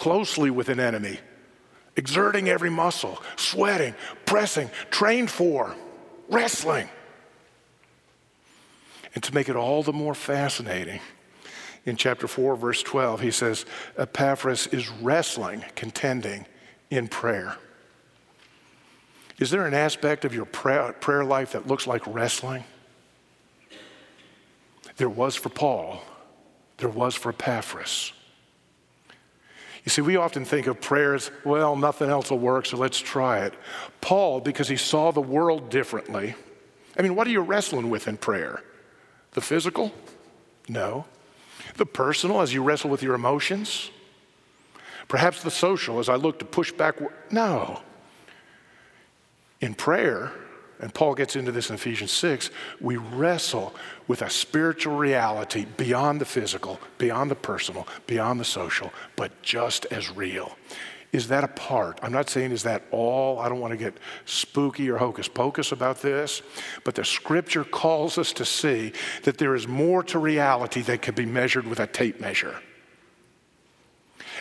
[0.00, 1.20] closely with an enemy?
[1.94, 3.94] Exerting every muscle, sweating,
[4.24, 5.76] pressing, trained for,
[6.28, 6.88] wrestling.
[9.14, 11.00] And to make it all the more fascinating,
[11.84, 16.46] in chapter 4, verse 12, he says, Epaphras is wrestling, contending
[16.90, 17.56] in prayer.
[19.38, 22.64] Is there an aspect of your prayer, life that looks like wrestling?
[24.96, 26.02] There was for Paul,
[26.76, 28.12] there was for Epaphras.
[29.84, 33.38] You see, we often think of prayers, well, nothing else will work, so let's try
[33.38, 33.54] it.
[34.00, 36.34] Paul, because he saw the world differently,
[36.98, 38.62] I mean, what are you wrestling with in prayer?
[39.32, 39.92] The physical?
[40.68, 41.06] No.
[41.76, 43.90] The personal, as you wrestle with your emotions.
[45.08, 46.96] Perhaps the social, as I look to push back.
[47.32, 47.80] No.
[49.60, 50.32] In prayer,
[50.80, 52.50] and Paul gets into this in Ephesians 6,
[52.80, 53.74] we wrestle
[54.08, 59.86] with a spiritual reality beyond the physical, beyond the personal, beyond the social, but just
[59.86, 60.56] as real.
[61.12, 61.98] Is that a part?
[62.02, 63.40] I'm not saying is that all.
[63.40, 63.94] I don't want to get
[64.26, 66.40] spooky or hocus pocus about this,
[66.84, 68.92] but the scripture calls us to see
[69.24, 72.56] that there is more to reality that can be measured with a tape measure.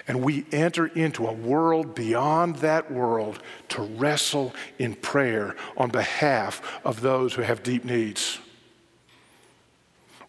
[0.08, 6.80] And we enter into a world beyond that world to wrestle in prayer on behalf
[6.84, 8.40] of those who have deep needs.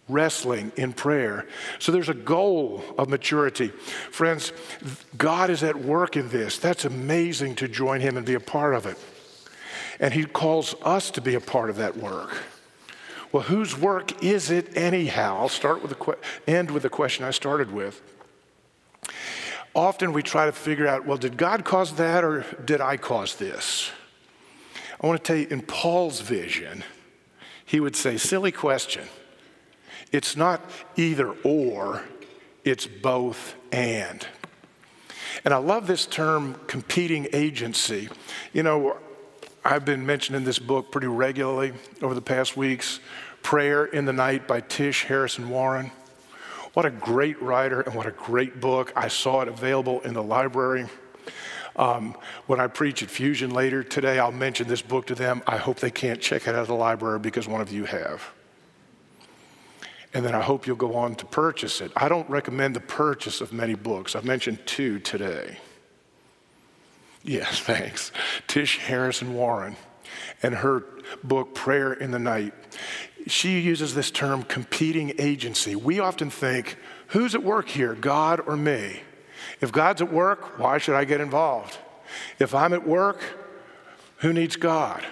[0.09, 1.47] Wrestling in prayer.
[1.79, 3.69] So there's a goal of maturity.
[3.69, 4.53] Friends,
[5.17, 6.59] God is at work in this.
[6.59, 8.99] That's amazing to join Him and be a part of it.
[10.01, 12.37] And He calls us to be a part of that work.
[13.33, 15.39] Well, whose work is it anyhow?
[15.39, 16.19] I'll start with the que-
[16.49, 18.03] end with the question I started with.
[19.75, 23.37] Often we try to figure out, well, did God cause that or did I cause
[23.37, 23.91] this?
[25.01, 26.85] I want to tell you, in Paul's vision,
[27.65, 29.07] he would say, silly question.
[30.13, 30.61] It's not
[30.97, 32.03] either or,
[32.65, 34.27] it's both and.
[35.45, 38.09] And I love this term, competing agency.
[38.53, 38.97] You know,
[39.65, 43.01] I've been mentioning this book pretty regularly over the past weeks
[43.43, 45.91] Prayer in the Night by Tish Harrison Warren.
[46.75, 48.93] What a great writer and what a great book.
[48.95, 50.87] I saw it available in the library.
[51.77, 52.17] Um,
[52.47, 55.43] when I preach at Fusion later today, I'll mention this book to them.
[55.47, 58.23] I hope they can't check it out of the library because one of you have.
[60.13, 61.93] And then I hope you'll go on to purchase it.
[61.97, 64.17] I don't recommend the purchase of many books.
[64.17, 65.59] I've mentioned two today.
[67.23, 68.13] Yes, thanks.
[68.47, 69.77] Tish Harrison Warren
[70.43, 70.85] and her
[71.23, 72.55] book, Prayer in the Night.
[73.27, 75.77] She uses this term competing agency.
[75.77, 76.77] We often think,
[77.09, 79.03] who's at work here, God or me?
[79.61, 81.79] If God's at work, why should I get involved?
[82.39, 83.23] If I'm at work,
[84.19, 85.05] who needs God?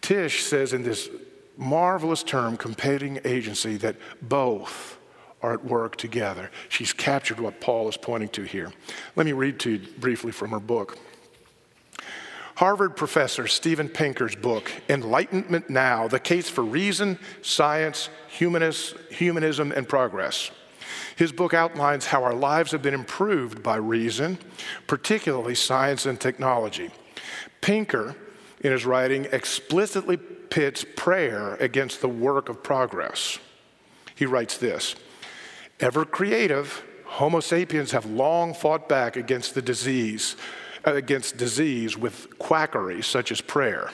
[0.00, 1.08] Tish says in this
[1.56, 4.98] marvelous term, competing agency, that both
[5.42, 6.50] are at work together.
[6.68, 8.72] She's captured what Paul is pointing to here.
[9.16, 10.98] Let me read to you briefly from her book.
[12.56, 20.50] Harvard professor Steven Pinker's book, Enlightenment Now The Case for Reason, Science, Humanism, and Progress.
[21.16, 24.38] His book outlines how our lives have been improved by reason,
[24.86, 26.90] particularly science and technology.
[27.60, 28.16] Pinker,
[28.60, 33.38] in his writing, explicitly pits prayer against the work of progress.
[34.14, 34.96] He writes this
[35.78, 40.36] Ever creative, Homo sapiens have long fought back against the disease
[40.94, 43.90] against disease with quackery such as prayer.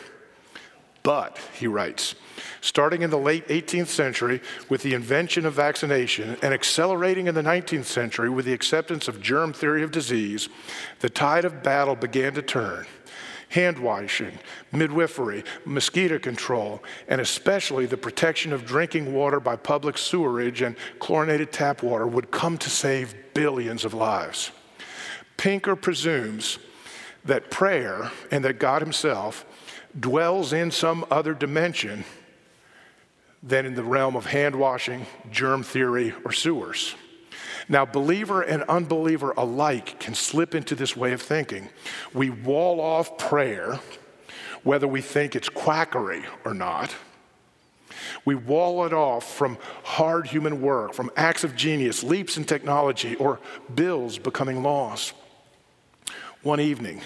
[1.02, 2.14] But, he writes,
[2.60, 7.42] starting in the late 18th century with the invention of vaccination and accelerating in the
[7.42, 10.48] 19th century with the acceptance of germ theory of disease,
[11.00, 12.86] the tide of battle began to turn.
[13.48, 14.38] Hand washing,
[14.70, 21.52] midwifery, mosquito control, and especially the protection of drinking water by public sewerage and chlorinated
[21.52, 24.52] tap water would come to save billions of lives.
[25.36, 26.58] Pinker presumes
[27.24, 29.44] that prayer and that God Himself
[29.98, 32.04] dwells in some other dimension
[33.42, 36.94] than in the realm of hand washing, germ theory, or sewers.
[37.68, 41.68] Now, believer and unbeliever alike can slip into this way of thinking.
[42.12, 43.80] We wall off prayer,
[44.62, 46.94] whether we think it's quackery or not.
[48.24, 53.16] We wall it off from hard human work, from acts of genius, leaps in technology,
[53.16, 53.40] or
[53.74, 55.12] bills becoming laws.
[56.42, 57.00] One evening,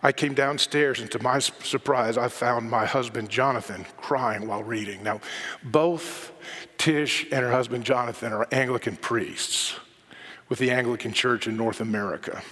[0.00, 5.02] I came downstairs, and to my surprise, I found my husband Jonathan crying while reading.
[5.02, 5.20] Now,
[5.64, 6.30] both
[6.78, 9.74] Tish and her husband Jonathan are Anglican priests
[10.48, 12.42] with the Anglican Church in North America.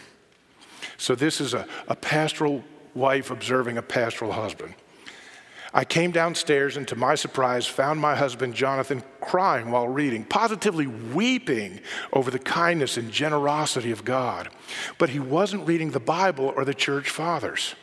[0.97, 4.75] So, this is a, a pastoral wife observing a pastoral husband.
[5.75, 10.87] I came downstairs and, to my surprise, found my husband Jonathan crying while reading, positively
[10.87, 11.81] weeping
[12.13, 14.51] over the kindness and generosity of God.
[14.99, 17.75] But he wasn't reading the Bible or the church fathers.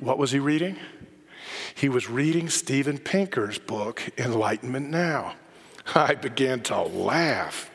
[0.00, 0.76] What was he reading?
[1.74, 5.34] He was reading Steven Pinker's book, Enlightenment Now.
[5.94, 7.70] I began to laugh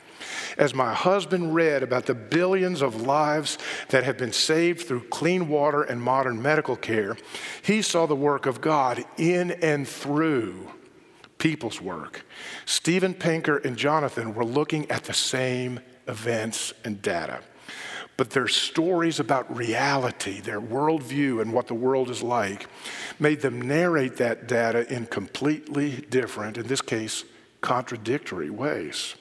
[0.57, 3.57] as my husband read about the billions of lives
[3.89, 7.17] that have been saved through clean water and modern medical care,
[7.61, 10.71] he saw the work of God in and through
[11.37, 12.25] people's work.
[12.65, 17.41] Steven Pinker and Jonathan were looking at the same events and data.
[18.17, 22.67] But their stories about reality, their worldview, and what the world is like
[23.19, 27.23] made them narrate that data in completely different, in this case,
[27.61, 29.15] contradictory ways.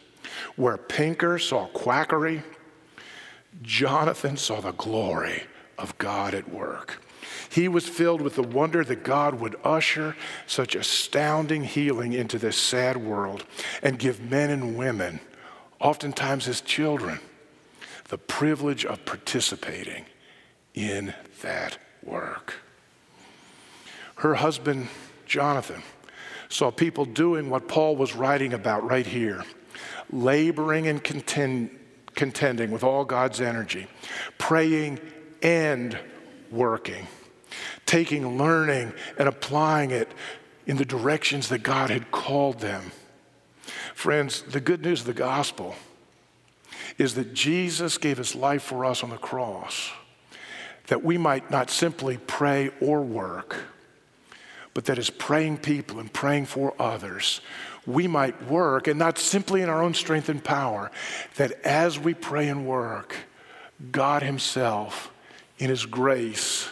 [0.56, 2.42] Where Pinker saw quackery,
[3.62, 5.44] Jonathan saw the glory
[5.78, 7.02] of God at work.
[7.48, 10.16] He was filled with the wonder that God would usher
[10.46, 13.44] such astounding healing into this sad world
[13.82, 15.20] and give men and women,
[15.80, 17.20] oftentimes as children,
[18.08, 20.04] the privilege of participating
[20.74, 22.54] in that work.
[24.16, 24.88] Her husband,
[25.26, 25.82] Jonathan,
[26.48, 29.44] saw people doing what Paul was writing about right here
[30.10, 31.70] laboring and contend,
[32.14, 33.86] contending with all God's energy,
[34.38, 35.00] praying
[35.42, 35.98] and
[36.50, 37.06] working,
[37.84, 40.10] taking learning and applying it
[40.66, 42.92] in the directions that God had called them.
[43.94, 45.74] Friends, the good news of the gospel
[46.98, 49.90] is that Jesus gave his life for us on the cross,
[50.86, 53.56] that we might not simply pray or work,
[54.74, 57.40] but that as praying people and praying for others,
[57.86, 60.90] we might work, and not simply in our own strength and power,
[61.36, 63.16] that as we pray and work,
[63.92, 65.10] God Himself,
[65.58, 66.68] in His grace,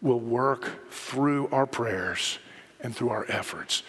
[0.00, 2.38] will work through our prayers
[2.80, 3.82] and through our efforts.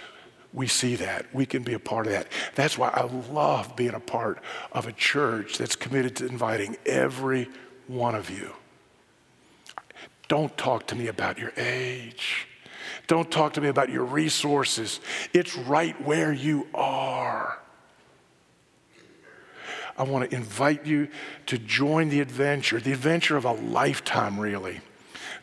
[0.53, 1.33] We see that.
[1.33, 2.27] We can be a part of that.
[2.53, 4.39] That's why I love being a part
[4.71, 7.49] of a church that's committed to inviting every
[7.87, 8.51] one of you.
[10.27, 12.47] Don't talk to me about your age.
[13.07, 14.99] Don't talk to me about your resources.
[15.33, 17.59] It's right where you are.
[19.97, 21.07] I want to invite you
[21.47, 24.81] to join the adventure, the adventure of a lifetime, really.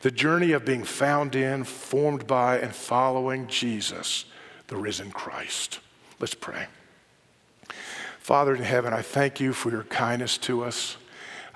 [0.01, 4.25] The journey of being found in, formed by, and following Jesus,
[4.67, 5.79] the risen Christ.
[6.19, 6.67] Let's pray.
[8.19, 10.97] Father in heaven, I thank you for your kindness to us.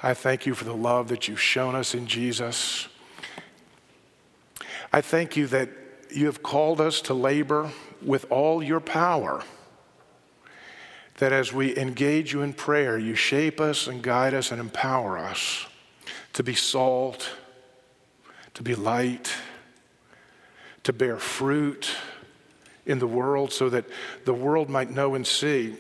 [0.03, 2.89] I thank you for the love that you've shown us in Jesus.
[4.93, 5.71] I thank you that
[6.15, 7.71] you have called us to labor
[8.03, 9.43] with all your power.
[11.19, 15.19] That as we engage you in prayer, you shape us and guide us and empower
[15.19, 15.67] us
[16.33, 17.31] to be salt,
[18.55, 19.33] to be light,
[20.83, 21.91] to bear fruit
[22.87, 23.87] in the world so that
[24.25, 25.77] the world might know and see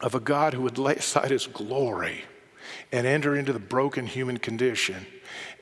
[0.00, 2.24] of a God who would lay aside his glory
[2.90, 5.06] and enter into the broken human condition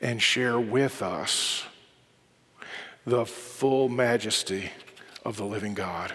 [0.01, 1.63] and share with us
[3.05, 4.71] the full majesty
[5.25, 6.13] of the living God.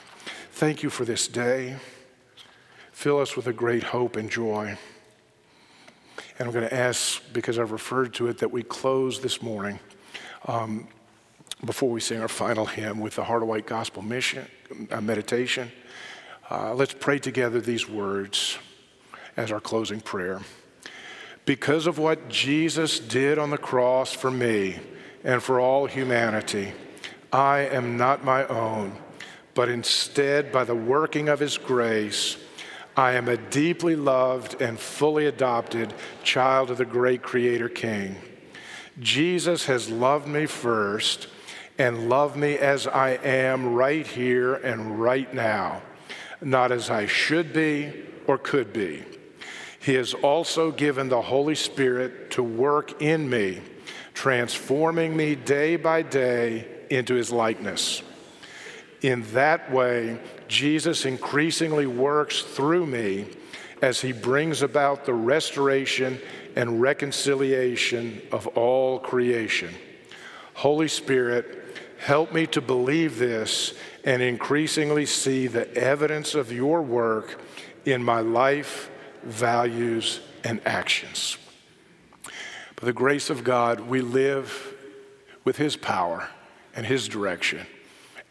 [0.52, 1.76] Thank you for this day.
[2.92, 4.78] Fill us with a great hope and joy.
[6.38, 9.78] And I'm going to ask, because I've referred to it, that we close this morning
[10.46, 10.88] um,
[11.64, 14.46] before we sing our final hymn with the Heart of White Gospel Mission
[14.90, 15.70] uh, meditation.
[16.50, 18.58] Uh, let's pray together these words
[19.36, 20.40] as our closing prayer.
[21.44, 24.78] Because of what Jesus did on the cross for me,
[25.26, 26.72] and for all humanity.
[27.32, 28.96] I am not my own,
[29.54, 32.38] but instead, by the working of His grace,
[32.96, 38.16] I am a deeply loved and fully adopted child of the great Creator King.
[39.00, 41.26] Jesus has loved me first
[41.76, 45.82] and loved me as I am right here and right now,
[46.40, 47.92] not as I should be
[48.26, 49.02] or could be.
[49.80, 53.60] He has also given the Holy Spirit to work in me
[54.16, 58.02] transforming me day by day into his likeness.
[59.02, 63.26] In that way, Jesus increasingly works through me
[63.82, 66.18] as he brings about the restoration
[66.56, 69.74] and reconciliation of all creation.
[70.54, 77.38] Holy Spirit, help me to believe this and increasingly see the evidence of your work
[77.84, 78.90] in my life,
[79.24, 81.36] values, and actions.
[82.76, 84.74] By the grace of God, we live
[85.44, 86.28] with His power
[86.74, 87.66] and His direction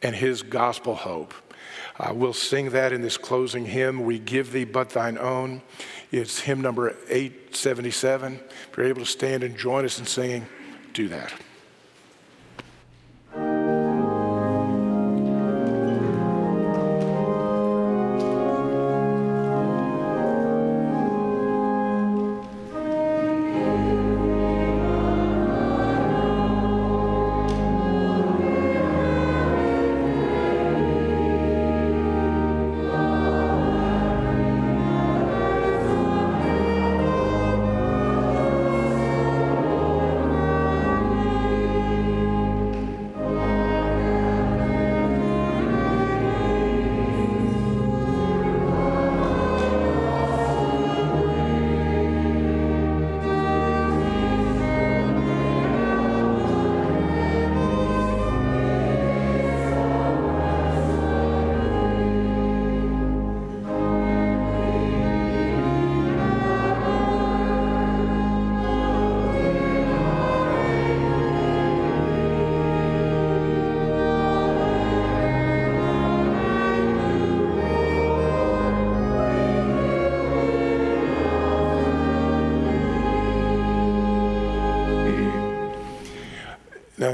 [0.04, 1.34] and His gospel hope.
[1.98, 5.64] Uh, we'll sing that in this closing hymn, We Give Thee But Thine Own.
[6.12, 8.36] It's hymn number 877.
[8.36, 10.46] If you're able to stand and join us in singing,
[10.94, 11.34] do that.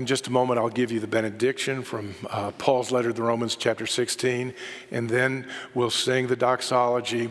[0.01, 3.21] In just a moment, I'll give you the benediction from uh, Paul's letter to the
[3.21, 4.51] Romans, chapter 16,
[4.89, 7.29] and then we'll sing the doxology.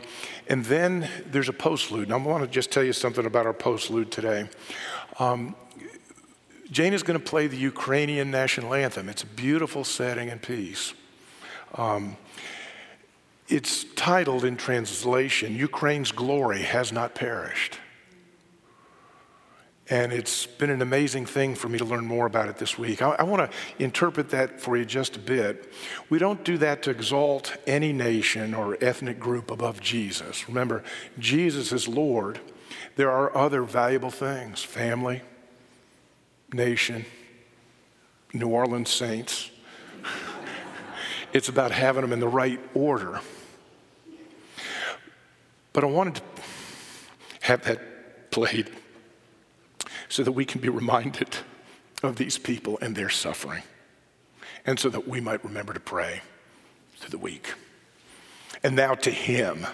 [0.48, 2.04] And then there's a postlude.
[2.04, 4.48] And I want to just tell you something about our postlude today.
[5.18, 5.56] Um,
[6.70, 9.08] Jane is going to play the Ukrainian national anthem.
[9.08, 10.94] It's a beautiful setting and piece.
[11.74, 12.16] Um,
[13.48, 17.80] it's titled in translation, Ukraine's Glory Has Not Perished.
[19.90, 23.02] And it's been an amazing thing for me to learn more about it this week.
[23.02, 25.72] I, I want to interpret that for you just a bit.
[26.08, 30.48] We don't do that to exalt any nation or ethnic group above Jesus.
[30.48, 30.84] Remember,
[31.18, 32.38] Jesus is Lord.
[32.94, 35.22] There are other valuable things family,
[36.52, 37.04] nation,
[38.32, 39.50] New Orleans Saints.
[41.32, 43.20] it's about having them in the right order.
[45.72, 46.22] But I wanted to
[47.40, 48.70] have that played
[50.10, 51.38] so that we can be reminded
[52.02, 53.62] of these people and their suffering,
[54.66, 56.20] and so that we might remember to pray
[56.96, 57.54] through the week.
[58.62, 59.66] And now to Him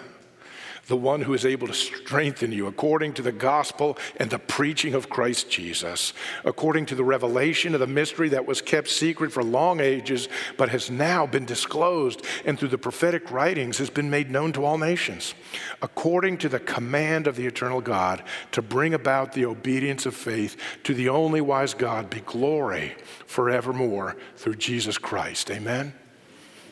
[0.87, 4.93] the one who is able to strengthen you according to the gospel and the preaching
[4.93, 6.13] of Christ Jesus,
[6.45, 10.69] according to the revelation of the mystery that was kept secret for long ages, but
[10.69, 14.77] has now been disclosed, and through the prophetic writings has been made known to all
[14.77, 15.33] nations,
[15.81, 18.23] according to the command of the eternal God,
[18.53, 24.15] to bring about the obedience of faith to the only wise God, be glory forevermore
[24.37, 25.51] through Jesus Christ.
[25.51, 25.93] Amen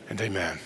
[0.10, 0.60] and amen.